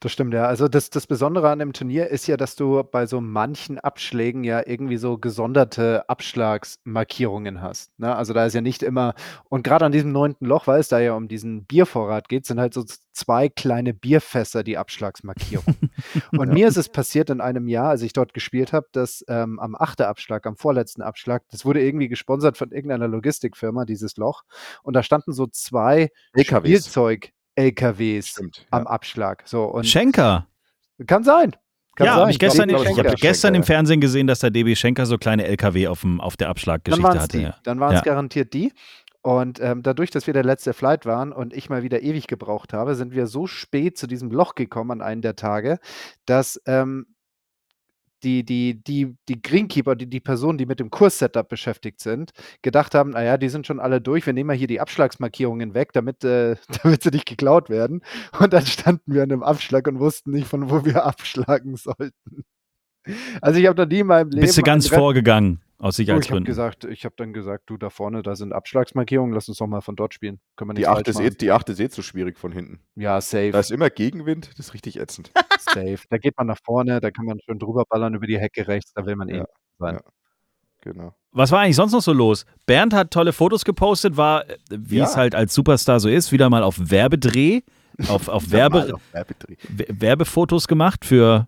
[0.00, 0.46] Das stimmt, ja.
[0.46, 4.44] Also das, das Besondere an dem Turnier ist ja, dass du bei so manchen Abschlägen
[4.44, 7.98] ja irgendwie so gesonderte Abschlagsmarkierungen hast.
[7.98, 8.14] Ne?
[8.14, 9.14] Also da ist ja nicht immer,
[9.48, 12.60] und gerade an diesem neunten Loch, weil es da ja um diesen Biervorrat geht, sind
[12.60, 15.76] halt so zwei kleine Bierfässer die Abschlagsmarkierung.
[16.32, 19.58] und mir ist es passiert in einem Jahr, als ich dort gespielt habe, dass ähm,
[19.58, 24.42] am achten Abschlag, am vorletzten Abschlag, das wurde irgendwie gesponsert von irgendeiner Logistikfirma, dieses Loch.
[24.82, 26.88] Und da standen so zwei LKWs.
[27.58, 28.66] Spielzeug-LKWs Stimmt.
[28.70, 29.42] am Abschlag.
[29.46, 30.46] So, und Schenker.
[31.06, 31.52] kann sein.
[31.94, 33.64] Kann ja, habe ich gestern, ich ich hab gestern im.
[33.64, 37.08] Fernsehen gesehen, dass der DB Schenker so kleine LKW auf, dem, auf der Dann Abschlaggeschichte
[37.10, 37.36] es hatte.
[37.38, 37.44] die.
[37.44, 37.56] Ja.
[37.64, 38.04] Dann waren es Ja.
[38.04, 38.72] garantiert die.
[39.20, 42.72] Und ähm, dadurch, dass wir der letzte Flight waren und ich mal wieder ewig gebraucht
[42.72, 45.78] habe, sind wir so spät zu diesem Loch gekommen an einem der Tage,
[46.26, 47.06] dass ähm,
[48.24, 52.32] die, die, die, die Greenkeeper, die, die Personen, die mit dem Kurssetup beschäftigt sind,
[52.62, 55.92] gedacht haben, naja, die sind schon alle durch, wir nehmen mal hier die Abschlagsmarkierungen weg,
[55.92, 58.02] damit, äh, damit sie nicht geklaut werden.
[58.38, 62.44] Und dann standen wir an einem Abschlag und wussten nicht, von wo wir abschlagen sollten.
[63.40, 66.08] Also ich habe da nie in meinem Leben Bist du ganz vorgegangen aus Du, ich
[66.08, 66.44] habe Sicherheitsgründen?
[66.44, 69.80] gesagt, ich habe dann gesagt, du da vorne, da sind Abschlagsmarkierungen, lass uns doch mal
[69.82, 70.40] von dort spielen.
[70.56, 72.52] Können wir Die nicht 8 falsch ist, eh, die acht ist eh zu schwierig von
[72.52, 72.80] hinten.
[72.94, 75.30] Ja, safe, Da ist immer Gegenwind, das ist richtig ätzend.
[75.58, 75.98] safe.
[76.08, 78.92] Da geht man nach vorne, da kann man schön drüber ballern über die Hecke rechts,
[78.94, 79.44] da will man eh Ja,
[79.78, 79.94] sein.
[79.96, 80.00] ja.
[80.82, 81.14] Genau.
[81.30, 82.44] Was war eigentlich sonst noch so los?
[82.66, 85.04] Bernd hat tolle Fotos gepostet, war, äh, wie Ja.
[85.04, 87.60] es halt als Superstar so ist, wieder mal auf Werbedreh,
[88.08, 89.58] auf, auf Werbe, auf Werbetrieb.
[89.68, 91.46] W- Werbefotos gemacht für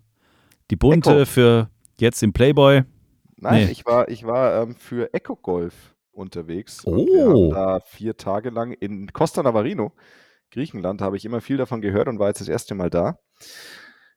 [0.71, 1.25] die Bunte, Echo.
[1.25, 1.69] für
[1.99, 2.83] jetzt den Playboy.
[3.37, 3.71] Nein, Nee.
[3.71, 6.83] ich war, ich war ähm, für Eco Golf unterwegs.
[6.85, 7.05] und Oh.
[7.07, 9.91] Wir haben da vier Tage lang in Costa Navarino,
[10.51, 13.19] Griechenland, habe ich immer viel davon gehört und war jetzt das erste Mal da.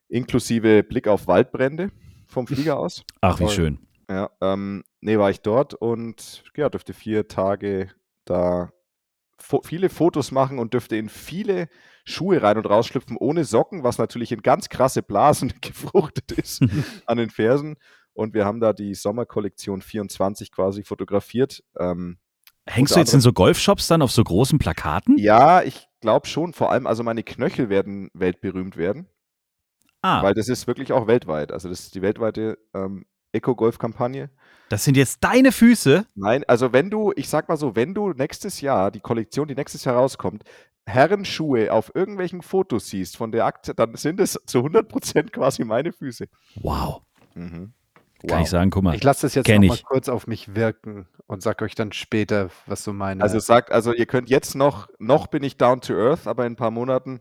[0.08, 1.90] Inklusive Blick auf Waldbrände
[2.26, 3.04] vom Flieger aus.
[3.20, 3.52] Ach, wie Toll.
[3.54, 3.78] schön.
[4.10, 7.90] Ja, ähm, nee, war ich dort und ja, durfte vier Tage
[8.24, 8.72] da
[9.38, 11.68] fo viele Fotos machen und dürfte in viele
[12.04, 16.62] Schuhe rein und rausschlüpfen ohne Socken, was natürlich in ganz krasse Blasen gefruchtet ist
[17.06, 17.76] an den Fersen.
[18.18, 21.62] Und wir haben da die Sommerkollektion 24 quasi fotografiert.
[21.78, 22.18] Ähm,
[22.66, 25.16] Hängst du jetzt in so Golfshops dann auf so großen Plakaten?
[25.18, 29.06] ja, ich glaube schon, vor allem, also meine Knöchel werden weltberühmt werden,
[30.02, 31.52] Ah, weil das ist wirklich auch weltweit.
[31.52, 34.30] Also das ist die weltweite ähm, Eco-Golf-Kampagne.
[34.68, 36.04] das sind jetzt deine Füße.
[36.16, 39.54] Nein, also wenn du, ich sag mal so, wenn du nächstes Jahr, die Kollektion, die
[39.54, 40.42] nächstes Jahr rauskommt,
[40.86, 45.92] Herrenschuhe auf irgendwelchen Fotos siehst von der Akte, dann sind es zu 100% quasi meine
[45.92, 46.26] Füße.
[46.56, 47.02] Wow.
[47.34, 47.72] Mhm.
[48.26, 48.94] Kann ich sagen, guck mal.
[48.96, 49.84] Ich lasse das jetzt noch mal ich.
[49.84, 53.22] kurz auf mich wirken und sag euch dann später, was so meine.
[53.22, 56.54] Also sagt, also ihr könnt jetzt noch, noch bin ich down to earth, aber in
[56.54, 57.20] ein paar Monaten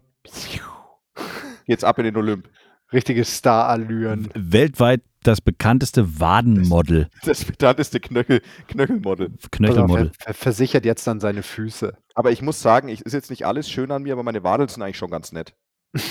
[1.66, 2.50] geht's ab in den Olymp.
[2.92, 4.30] richtige Star-Allüren.
[4.34, 9.32] Weltweit das bekannteste Wadenmodel, Das bekannteste Knöchel, Knöchelmodel.
[9.52, 10.12] Knöchelmodel.
[10.20, 11.98] Er, er versichert jetzt dann seine Füße.
[12.16, 14.70] Aber ich muss sagen, ich, ist jetzt nicht alles schön an mir, aber meine Wadel
[14.70, 15.54] sind eigentlich schon ganz nett.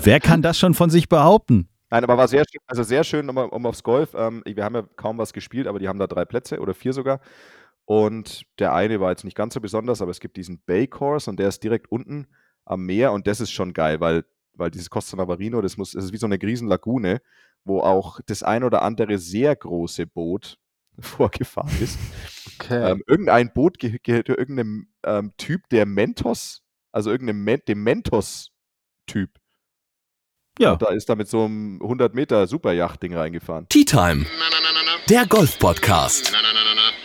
[0.00, 1.68] Wer kann das schon von sich behaupten?
[1.96, 4.14] Nein, aber war sehr schön, also sehr schön, um, um aufs Golf.
[4.14, 6.92] Ähm, wir haben ja kaum was gespielt, aber die haben da drei Plätze oder vier
[6.92, 7.20] sogar.
[7.84, 11.30] Und der eine war jetzt nicht ganz so besonders, aber es gibt diesen Bay Course
[11.30, 12.26] und der ist direkt unten
[12.64, 16.06] am Meer und das ist schon geil, weil, weil dieses Costa Navarino, das muss, das
[16.06, 17.20] ist wie so eine Riesenlagune,
[17.64, 20.58] wo auch das ein oder andere sehr große Boot
[20.98, 21.98] vorgefahren ist.
[22.58, 22.90] Okay.
[22.90, 29.30] Ähm, irgendein Boot ge- gehört irgendeinem ähm, Typ, der Mentos, also irgendeinem Men dem Mentos-Typ.
[30.58, 30.72] Ja.
[30.72, 33.66] Und da ist da mit so einem 100 Meter Superjacht-Ding reingefahren.
[33.68, 34.24] Tea Time,
[35.10, 36.32] der Golf-Podcast.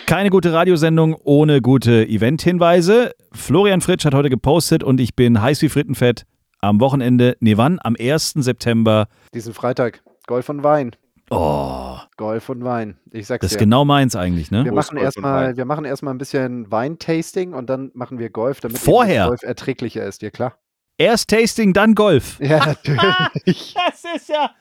[0.06, 3.12] Keine gute Radiosendung ohne gute Event-Hinweise.
[3.34, 6.26] Florian Fritsch hat heute gepostet und ich bin heiß wie Frittenfett
[6.60, 7.80] am Wochenende, nee wann?
[7.84, 8.34] Am 1.
[8.38, 9.08] September.
[9.34, 10.02] Diesen Freitag.
[10.28, 10.96] Golf und Wein.
[11.30, 12.98] Oh, Golf und Wein.
[13.12, 13.66] Ich sag's das ist dir.
[13.66, 14.64] genau meins eigentlich, ne?
[14.64, 18.60] Wir Wo machen, erstmal, wir machen erstmal ein bisschen Weintasting und dann machen wir Golf,
[18.60, 19.28] damit Vorher?
[19.28, 20.58] Golf erträglicher ist, dir klar?
[20.98, 22.40] Erst Tasting, dann Golf.
[22.42, 23.76] Ja, natürlich.
[23.76, 24.52] Das ist ja.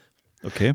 [0.43, 0.73] Okay.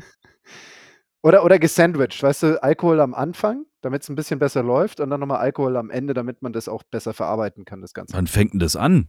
[1.22, 5.10] Oder, oder gesandwiched, weißt du, Alkohol am Anfang, damit es ein bisschen besser läuft und
[5.10, 8.14] dann nochmal Alkohol am Ende, damit man das auch besser verarbeiten kann, das Ganze.
[8.14, 9.08] Wann fängt denn das an?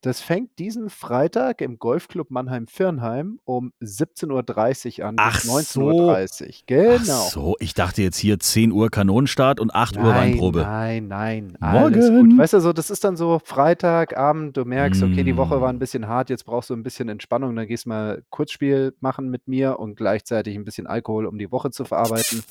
[0.00, 5.80] Das fängt diesen Freitag im Golfclub Mannheim-Firnheim um 17.30 Uhr an Ach bis so.
[5.90, 6.52] 19.30 Uhr.
[6.66, 6.96] Genau.
[6.98, 10.60] Ach so, ich dachte jetzt hier 10 Uhr Kanonenstart und 8 Uhr Nein, Weinprobe.
[10.60, 12.30] nein, nein, alles Morgen.
[12.30, 12.38] gut.
[12.38, 15.78] Weißt du, so, das ist dann so Freitagabend, du merkst, okay, die Woche war ein
[15.78, 19.78] bisschen hart, jetzt brauchst du ein bisschen Entspannung, dann gehst mal Kurzspiel machen mit mir
[19.78, 22.42] und gleichzeitig ein bisschen Alkohol, um die Woche zu verarbeiten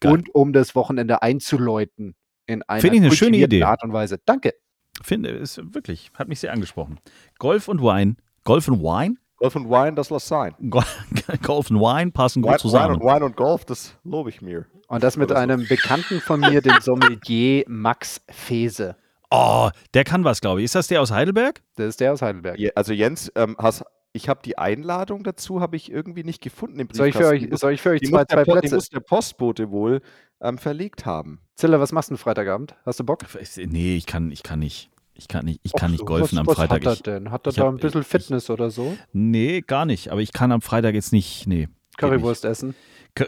[0.00, 0.12] Geil.
[0.12, 2.14] und um das Wochenende einzuläuten
[2.46, 3.62] in einer Finde ich eine schöne Idee.
[3.64, 4.18] Art und Weise.
[4.24, 4.54] Danke.
[5.02, 6.98] Finde, ist wirklich, hat mich sehr angesprochen.
[7.38, 8.16] Golf und Wein.
[8.44, 9.18] Golf und Wein?
[9.38, 10.54] Golf und Wein, das lass sein.
[10.70, 10.82] Go
[11.42, 12.94] Golf und Wein passen gut Wein, zusammen.
[12.96, 14.64] und, Wein und Golf, das lobe ich mir.
[14.88, 18.96] Und das mit einem Bekannten von mir, dem Sommelier Max Fese.
[19.30, 20.66] Oh, der kann was, glaube ich.
[20.66, 21.60] Ist das der aus Heidelberg?
[21.74, 22.58] Das ist der aus Heidelberg.
[22.76, 23.84] Also Jens, ähm, hast,
[24.16, 27.42] ich habe die Einladung dazu, habe ich irgendwie nicht gefunden im Soll ich für euch,
[27.42, 28.74] Die muss- soll ich für euch die zwei, muss der zwei Po- Die Plätze?
[28.74, 30.00] muss der Postbote wohl
[30.40, 31.40] ähm, verlegt haben.
[31.54, 32.74] Zilla, was machst du Freitagabend?
[32.84, 33.20] Hast du Bock?
[33.56, 34.90] Nee, ich kann, ich kann nicht.
[35.18, 36.80] Ich kann nicht, ich Och kann nicht golfen was, am was Freitag.
[36.80, 37.30] Hat er Ich, denn?
[37.30, 38.96] Hat er ich da hab- ein bisschen ich- Fitness oder so?
[39.14, 40.10] nee, gar nicht.
[40.10, 41.46] Aber ich kann am Freitag jetzt nicht.
[41.46, 41.68] Nee.
[41.96, 42.74] Currywurst essen?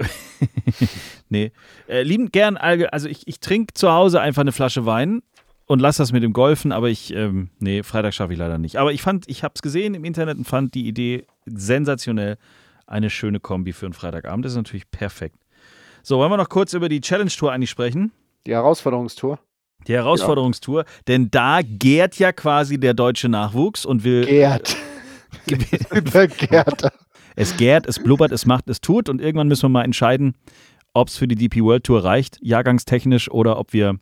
[1.28, 1.52] nee.
[1.88, 5.22] Äh, liebend gern, allge- also ich, ich trinke zu Hause einfach eine Flasche Wein
[5.68, 8.76] und lasse das mit dem Golfen, aber ich, ähm, nee, Freitag schaffe ich leider nicht.
[8.76, 12.38] Aber ich fand, ich habe es gesehen im Internet und fand die Idee sensationell.
[12.86, 14.46] Eine schöne Kombi für einen Freitagabend.
[14.46, 15.36] Das ist natürlich perfekt.
[16.02, 18.12] So, wollen wir noch kurz über die Challenge Tour eigentlich sprechen?
[18.46, 19.38] Die Herausforderungstour?
[19.86, 24.24] Die Herausforderungstour, denn da gärt ja quasi der deutsche Nachwuchs und will.
[24.24, 24.74] Gerd.
[25.94, 26.90] Über Gerd.
[27.36, 30.34] Es gärt, es blubbert, es macht, es tut und irgendwann müssen wir mal entscheiden,
[30.94, 33.98] ob es für die DP World Tour reicht, jahrgangstechnisch, oder ob wir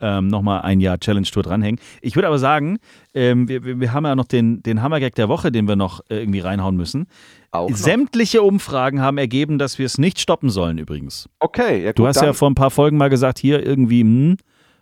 [0.00, 1.80] ähm, nochmal ein Jahr Challenge Tour dranhängen.
[2.00, 2.78] Ich würde aber sagen,
[3.14, 6.18] ähm, wir, wir, haben ja noch den, den Hammergag der Woche, den wir noch äh,
[6.20, 7.06] irgendwie reinhauen müssen.
[7.50, 7.76] Auch noch?
[7.76, 11.28] Sämtliche Umfragen haben ergeben, dass wir es nicht stoppen sollen übrigens.
[11.40, 14.02] Okay, ja, Du gut, hast dann, ja vor ein paar Folgen mal gesagt, hier irgendwie,
[14.02, 14.36] hm,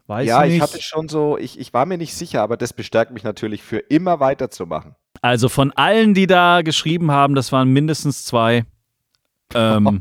[0.06, 0.56] weiß ja, nicht.
[0.56, 3.62] ich hatte schon so, ich, ich war mir nicht sicher, aber das bestärkt mich natürlich
[3.62, 4.94] für immer weiterzumachen.
[5.22, 8.64] Also von allen, die da geschrieben haben, das waren mindestens zwei,
[9.54, 10.00] ähm,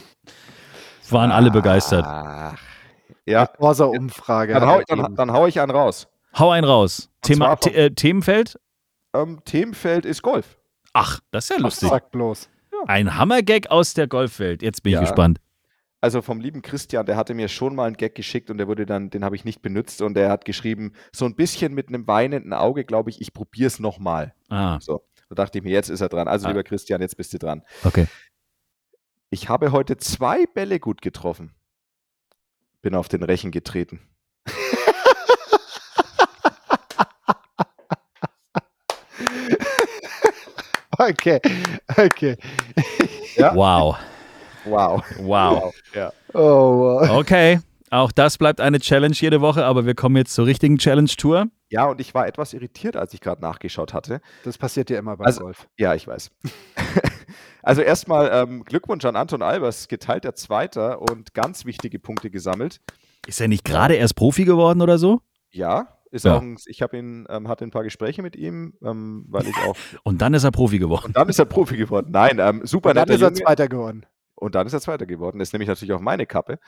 [1.10, 2.04] waren alle begeistert.
[2.06, 2.58] Ach,
[3.26, 4.54] ja, Corsa-Umfrage.
[4.54, 6.08] dann hau, ich- dann, dann hau ich einen raus.
[6.38, 7.10] Hau einen raus.
[7.22, 8.58] Thema, The- äh, Themenfeld?
[9.14, 10.58] Ähm, Themenfeld ist Golf.
[10.94, 11.88] Ach, das ist ja lustig.
[11.90, 12.48] Sag bloß.
[12.86, 14.62] Ein Hammergag aus der Golfwelt.
[14.62, 15.00] Jetzt bin Ja.
[15.02, 15.38] ich gespannt.
[16.00, 18.86] Also vom lieben Christian, der hatte mir schon mal einen Gag geschickt und der wurde
[18.86, 22.08] dann, den habe ich nicht benutzt und der hat geschrieben, so ein bisschen mit einem
[22.08, 24.34] weinenden Auge, glaube ich, ich probiere es nochmal.
[24.48, 26.26] Ah, So, da dachte ich mir, jetzt ist er dran.
[26.26, 26.48] Also Ah.
[26.50, 27.62] lieber Christian, jetzt bist du dran.
[27.84, 28.08] okay.
[29.30, 31.54] Ich habe heute zwei Bälle gut getroffen.
[32.82, 34.00] Bin auf den Rechen getreten.
[40.98, 41.40] Okay,
[41.96, 42.36] okay.
[43.36, 43.54] Ja.
[43.54, 43.96] Wow.
[44.64, 45.02] Wow.
[45.18, 45.74] Wow.
[45.94, 46.12] Ja.
[46.34, 47.10] Oh, wow.
[47.18, 47.60] Okay.
[47.90, 51.46] Auch das bleibt eine Challenge jede Woche, aber wir kommen jetzt zur richtigen Challenge-Tour.
[51.68, 54.20] ja, und ich war etwas irritiert, als ich gerade nachgeschaut hatte.
[54.44, 55.66] Das passiert ja immer beim Also- Golf.
[55.78, 56.30] Ja, ich weiß.
[57.62, 62.80] Also erstmal ähm, Glückwunsch an Anton Albers, geteilter Zweiter und ganz wichtige Punkte gesammelt.
[63.26, 65.20] Ist er nicht gerade erst Profi geworden oder so?
[65.50, 66.36] Ja, ist Ja.
[66.36, 69.56] auch ein, ich habe ihn, ähm, hatte ein paar Gespräche mit ihm, ähm, weil ich
[69.58, 69.76] auch.
[70.04, 71.06] Und dann ist er Profi geworden.
[71.06, 72.08] Und dann ist er Profi geworden.
[72.10, 73.40] Nein, ähm, super Und dann netter ist er Junge.
[73.42, 74.06] Zweiter geworden.
[74.34, 75.38] Und dann ist er Zweiter geworden.
[75.38, 76.58] Das ist nämlich natürlich auch meine Kappe.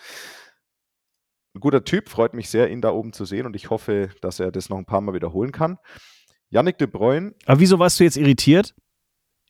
[1.54, 4.40] Ein guter Typ, freut mich sehr, ihn da oben zu sehen und ich hoffe, dass
[4.40, 5.78] er das noch ein paar Mal wiederholen kann.
[6.50, 8.74] Yannick de Bruyne, Aber wieso warst du jetzt irritiert?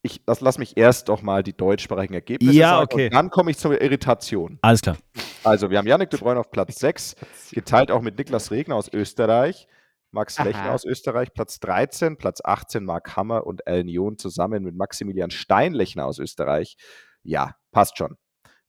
[0.04, 3.04] Ich lass, lass mich erst doch mal die deutschsprachigen Ergebnisse Ja, sagen okay.
[3.06, 4.58] und dann komme ich zur Irritation.
[4.60, 4.98] Alles klar.
[5.42, 7.16] Also, wir haben Yannick de Bruyne auf Platz 6,
[7.52, 9.66] geteilt auch mit Niklas Regner aus Österreich,
[10.10, 10.46] Max Aha.
[10.46, 15.30] Lechner aus Österreich, Platz 13, Platz 18 Marc Hammer und Alan John zusammen mit Maximilian
[15.30, 16.76] Steinlechner aus Österreich.
[17.22, 18.16] Ja, passt schon.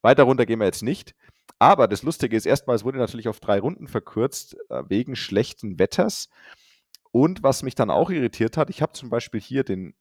[0.01, 1.15] Weiter runter gehen wir jetzt nicht.
[1.59, 5.79] Aber das Lustige ist, erstmal, es wurde natürlich auf drei Runden verkürzt, äh, wegen schlechten
[5.79, 6.29] Wetters.
[7.11, 9.95] Und was mich dann auch irritiert hat, ich habe zum Beispiel hier den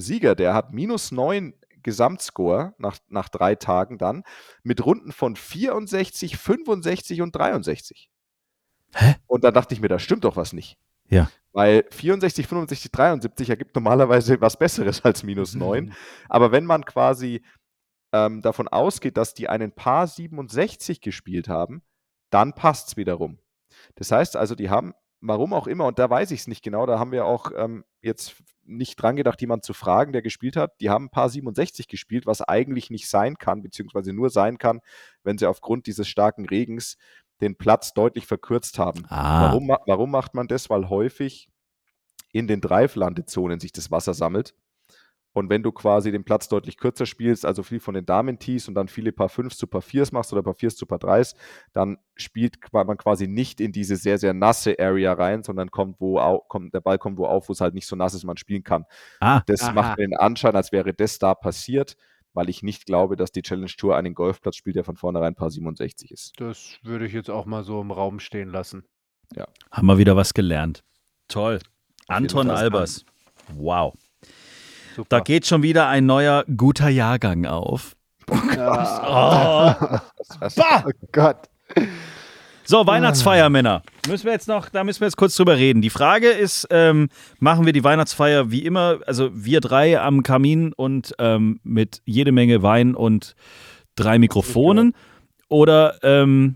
[0.00, 4.24] Sieger, der hat minus 9 Gesamtscore nach, nach drei Tagen dann,
[4.62, 8.10] mit Runden von 64, 65 und 63.
[8.94, 9.14] Hä?
[9.26, 10.78] Und dann dachte ich mir, da stimmt doch was nicht.
[11.08, 11.30] Ja.
[11.52, 15.94] Weil 64, 65, 73 ergibt normalerweise was Besseres als minus 9.
[16.28, 17.42] Aber wenn man quasi
[18.12, 21.82] ähm, davon ausgeht, dass die einen Paar 67 gespielt haben,
[22.30, 23.38] dann passt es wiederum.
[23.96, 26.86] Das heißt also, die haben, warum auch immer, und da weiß ich es nicht genau,
[26.86, 28.36] da haben wir auch ähm, jetzt
[28.70, 30.80] nicht dran gedacht, jemanden zu fragen, der gespielt hat.
[30.80, 34.80] Die haben ein Paar 67 gespielt, was eigentlich nicht sein kann, beziehungsweise nur sein kann,
[35.22, 36.96] wenn sie aufgrund dieses starken Regens
[37.40, 39.04] den Platz deutlich verkürzt haben.
[39.08, 39.48] Ah.
[39.48, 40.70] Warum, warum macht man das?
[40.70, 41.48] Weil häufig
[42.32, 44.54] in den Drive-Landezonen sich das Wasser sammelt.
[45.32, 48.74] Und wenn du quasi den Platz deutlich kürzer spielst, also viel von den Damen-Tees und
[48.74, 51.36] dann viele Paar 5 zu Paar 4s machst oder Paar 4s zu Paar 3s,
[51.72, 56.18] dann spielt man quasi nicht in diese sehr, sehr nasse Area rein, sondern kommt, wo
[56.18, 58.36] au, kommt, der Ball kommt wo auf, wo es halt nicht so nass ist, man
[58.36, 58.84] spielen kann.
[59.20, 59.72] Ah, Das Aha.
[59.72, 61.96] macht mir den Anschein, als wäre das da passiert,
[62.32, 65.50] weil ich nicht glaube, dass die Challenge Tour einen Golfplatz spielt, der von vornherein Paar
[65.50, 66.32] 67 ist.
[66.38, 68.84] Das würde ich jetzt auch mal so im Raum stehen lassen.
[69.70, 70.82] haben wir wieder was gelernt.
[71.28, 71.60] Toll.
[72.08, 72.50] Anton.
[72.50, 73.04] Albers.
[73.54, 73.94] Wow.
[74.96, 75.08] Super.
[75.08, 77.96] Da geht schon wieder ein neuer guter Jahrgang auf.
[78.56, 80.02] Ah,
[80.38, 80.56] Was?
[80.58, 81.48] oh Gott.
[82.64, 83.82] So, Weihnachtsfeier, Männer.
[84.06, 85.82] Müssen wir jetzt noch, da müssen wir jetzt kurz drüber reden.
[85.82, 87.08] Die Frage ist, ähm,
[87.40, 92.30] machen wir die Weihnachtsfeier wie immer, also wir drei am Kamin und ähm, mit jede
[92.30, 93.34] Menge Wein und
[93.96, 94.94] drei Mikrofonen?
[95.48, 96.54] Oder ähm,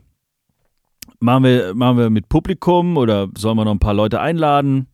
[1.18, 4.86] machen, wir, machen wir mit Publikum oder sollen wir noch ein paar Leute einladen?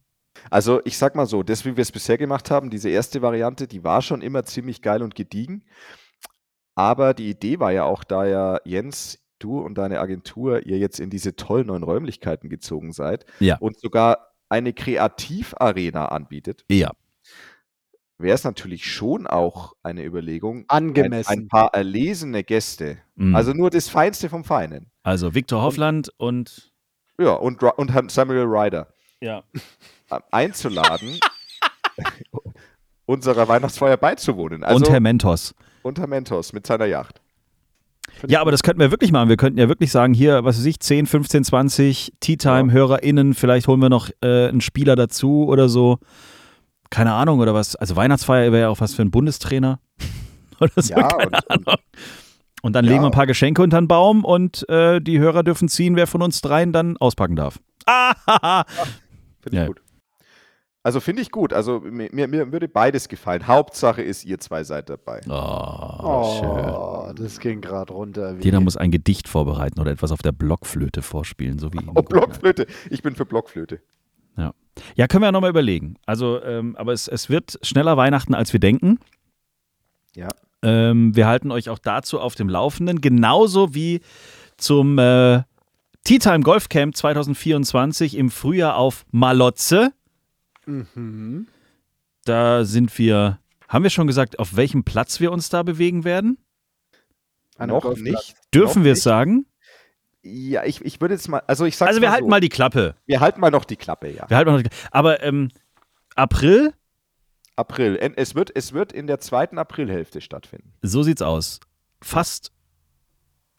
[0.50, 3.66] Also ich sag mal so, das, wie wir es bisher gemacht haben, diese erste Variante,
[3.68, 5.64] die war schon immer ziemlich geil und gediegen.
[6.74, 11.00] Aber die Idee war ja auch, da ja Jens, du und deine Agentur, ihr jetzt
[11.00, 13.56] in diese tollen neuen Räumlichkeiten gezogen seid Ja.
[13.58, 16.90] und sogar eine Kreativarena anbietet, Ja.
[18.18, 21.30] wäre es natürlich schon auch eine Überlegung, Angemessen.
[21.30, 23.34] Ein, ein paar erlesene Gäste, Mhm.
[23.36, 24.90] also nur das Feinste vom Feinen.
[25.02, 26.72] Also Viktor Hoffland und
[27.18, 28.92] Ja, und, Ry- und Herrn Samuel Ryder.
[29.20, 29.42] Ja.
[30.10, 31.18] äh, einzuladen,
[33.06, 34.62] unserer Weihnachtsfeier beizuwohnen.
[34.64, 35.54] Also und Herr Mentos.
[35.82, 37.20] unter Mentos mit seiner Yacht.
[38.26, 39.28] Ja, aber das könnten wir wirklich machen.
[39.28, 43.80] Wir könnten ja wirklich sagen, hier, was weiß ich, 10, 15, 20 Tea-Time-HörerInnen, vielleicht holen
[43.80, 45.98] wir noch äh, einen Spieler dazu oder so.
[46.90, 47.76] Keine Ahnung, oder was.
[47.76, 49.78] Also Weihnachtsfeier wäre ja auch was für einen Bundestrainer.
[50.60, 51.74] oder so, Ja, keine und- Ahnung.
[52.62, 52.90] Und dann Ja.
[52.90, 56.06] legen wir ein paar Geschenke unter den Baum und äh, die Hörer dürfen ziehen, wer
[56.06, 57.58] von uns dreien dann auspacken darf.
[57.86, 58.64] Ah,
[59.42, 59.62] Finde Ja.
[59.62, 59.82] ich gut.
[60.82, 61.52] Also finde ich gut.
[61.52, 63.46] Also mir, mir, würde beides gefallen.
[63.46, 65.20] Hauptsache ist, ihr zwei seid dabei.
[65.28, 66.74] oh, schön.
[66.74, 68.36] Oh, das ging gerade runter.
[68.40, 72.66] Jeder muss ein Gedicht vorbereiten oder etwas auf der Blockflöte vorspielen, so wie Oh, Blockflöte.
[72.88, 73.80] Ich bin für Blockflöte.
[74.96, 75.96] Ja, können wir ja nochmal überlegen.
[76.06, 78.98] Also, ähm, aber es, es wird schneller Weihnachten, als wir denken.
[80.14, 80.28] Ja.
[80.62, 84.00] Ähm, wir halten euch auch dazu auf dem Laufenden, genauso wie
[84.56, 85.42] zum äh,
[86.04, 89.92] Tea Time Golf Camp 2024 im Frühjahr auf Malotze.
[90.66, 91.46] Mhm.
[92.24, 96.38] Da sind wir, haben wir schon gesagt, auf welchem Platz wir uns da bewegen werden?
[97.58, 98.00] Noch Golfplatz.
[98.00, 98.34] nicht.
[98.54, 99.46] Dürfen Noch wir es sagen?
[100.22, 102.48] Ja, ich, ich würde jetzt mal, also ich sag Also wir halten so, mal die
[102.48, 102.94] Klappe.
[103.06, 104.28] wir halten mal noch die Klappe, ja.
[104.28, 105.50] Wir halten mal die, aber ähm,
[106.14, 106.74] April,
[107.56, 107.98] April.
[108.16, 110.72] Es wird, es wird in der zweiten Aprilhälfte stattfinden.
[110.82, 111.60] So sieht's aus.
[112.02, 112.52] Fast.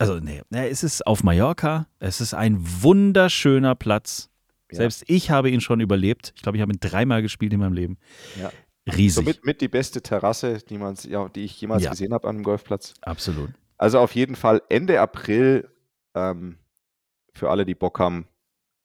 [0.01, 1.87] Also, nee, es ist auf Mallorca.
[1.99, 4.29] Es ist ein wunderschöner Platz.
[4.71, 4.77] Ja.
[4.77, 6.33] Selbst ich habe ihn schon überlebt.
[6.35, 7.97] Ich glaube, ich habe ihn dreimal gespielt in meinem Leben.
[8.39, 8.51] Ja.
[8.87, 9.23] Riesig.
[9.25, 11.91] Somit mit die beste Terrasse, die, man, ja, die ich jemals Ja.
[11.91, 12.93] gesehen habe an einem Golfplatz.
[13.01, 13.51] Absolut.
[13.77, 15.69] Also auf jeden Fall Ende April
[16.15, 16.57] ähm,
[17.33, 18.27] für alle, die Bock haben,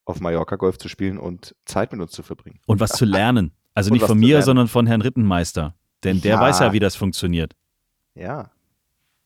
[0.05, 2.59] auf Mallorca Golf zu spielen und Zeit mit uns zu verbringen.
[2.65, 3.51] Und was zu lernen.
[3.73, 5.75] Also nicht von mir, sondern von Herrn Rittenmeister.
[6.03, 7.55] Denn der weiß ja, wie das funktioniert.
[8.15, 8.51] Ja.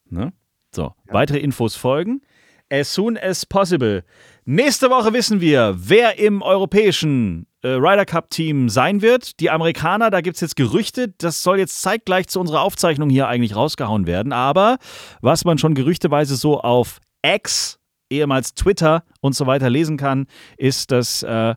[0.10, 0.34] Ne?
[0.74, 2.22] So, weitere Infos folgen.
[2.70, 4.04] As soon as possible.
[4.46, 9.40] Nächste Woche wissen wir, wer im europäischen äh, Ryder Cup Team sein wird.
[9.40, 11.10] Die Amerikaner, da gibt es jetzt Gerüchte.
[11.18, 14.32] Das soll jetzt zeitgleich zu unserer Aufzeichnung hier eigentlich rausgehauen werden.
[14.32, 14.78] Aber
[15.22, 17.78] was man schon gerüchteweise so auf X,
[18.10, 21.56] ehemals Twitter und so weiter lesen kann, ist, dass äh,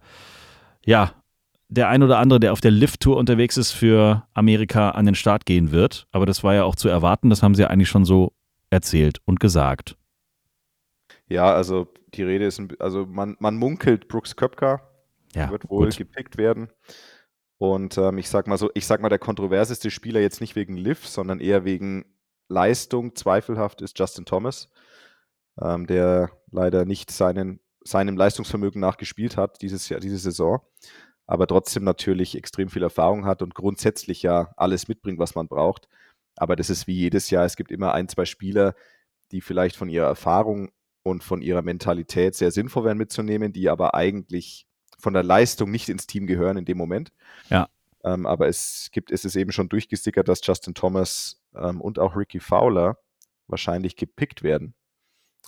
[0.85, 1.13] ja,
[1.69, 5.47] der ein oder andere, der auf der Lift-Tour unterwegs ist, für Amerika an den Start
[5.47, 6.07] gehen wird.
[6.13, 7.31] Aber das war ja auch zu erwarten.
[7.31, 8.33] Das haben sie ja eigentlich schon so
[8.75, 9.97] erzählt und gesagt.
[11.29, 14.91] Ja, also die Rede ist, also man, man munkelt, Brooks Köpker
[15.35, 15.97] Ja, wird wohl gut.
[15.97, 16.69] gepickt werden.
[17.59, 20.77] Und ähm, ich sag mal so, ich sag mal, der kontroverseste Spieler jetzt nicht wegen
[20.77, 22.05] Liv, sondern eher wegen
[22.49, 24.69] Leistung zweifelhaft ist Justin Thomas,
[25.61, 30.61] ähm, der leider nicht seinen, seinem Leistungsvermögen nach gespielt hat dieses Jahr, diese Saison,
[31.27, 35.89] aber trotzdem natürlich extrem viel Erfahrung hat und grundsätzlich ja alles mitbringt, was man braucht.
[36.37, 38.75] Aber das ist wie jedes Jahr, es gibt immer ein, zwei Spieler,
[39.31, 40.71] die vielleicht von ihrer Erfahrung
[41.03, 44.67] und von ihrer Mentalität sehr sinnvoll wären mitzunehmen, die aber eigentlich
[44.99, 47.13] von der Leistung nicht ins Team gehören in dem Moment.
[47.51, 47.69] Ja.
[48.05, 52.17] Ähm, aber es gibt, es ist eben schon durchgesickert, dass Justin Thomas ähm, und auch
[52.17, 52.99] Ricky Fowler
[53.47, 54.75] wahrscheinlich gepickt werden.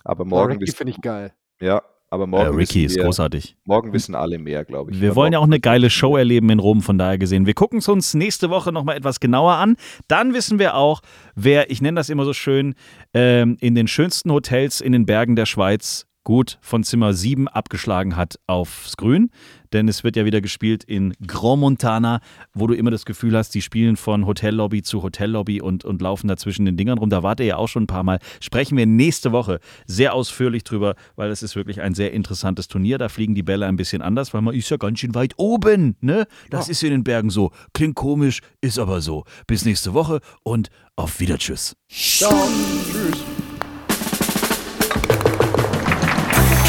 [0.03, 1.33] Aber morgen Ricky wissen, finde ich geil.
[1.59, 3.55] ja, aber Äh, morgen, Ricky wissen ist wir, großartig.
[3.65, 5.01] morgen wissen alle mehr, glaube ich.
[5.01, 7.45] Wir wollen ja auch eine geile Show erleben in Rom, von daher gesehen.
[7.45, 9.75] Wir gucken es uns nächste Woche nochmal etwas genauer an.
[10.07, 11.01] Dann wissen wir auch,
[11.35, 12.75] wer, ich nenne das immer so schön,
[13.13, 18.17] ähm, in den schönsten Hotels in den Bergen der Schweiz gut von Zimmer 7 abgeschlagen
[18.17, 19.31] hat aufs Grün.
[19.71, 22.19] Denn es wird ja wieder gespielt in Grand Montana,
[22.53, 26.27] wo du immer das Gefühl hast, die spielen von Hotellobby zu Hotellobby und, und laufen
[26.27, 27.09] da zwischen den Dingern rum.
[27.09, 28.19] Da wart ihr ja auch schon ein paar Mal.
[28.41, 32.97] Sprechen wir nächste Woche sehr ausführlich drüber, weil es ist wirklich ein sehr interessantes Turnier.
[32.97, 35.95] Da fliegen die Bälle ein bisschen anders, weil man ist ja ganz schön weit oben.
[36.01, 36.27] Ne?
[36.49, 37.51] Das ist in den Bergen so.
[37.73, 39.23] Klingt komisch, ist aber so.
[39.47, 41.77] Bis nächste Woche und auf Wieder Tschüss.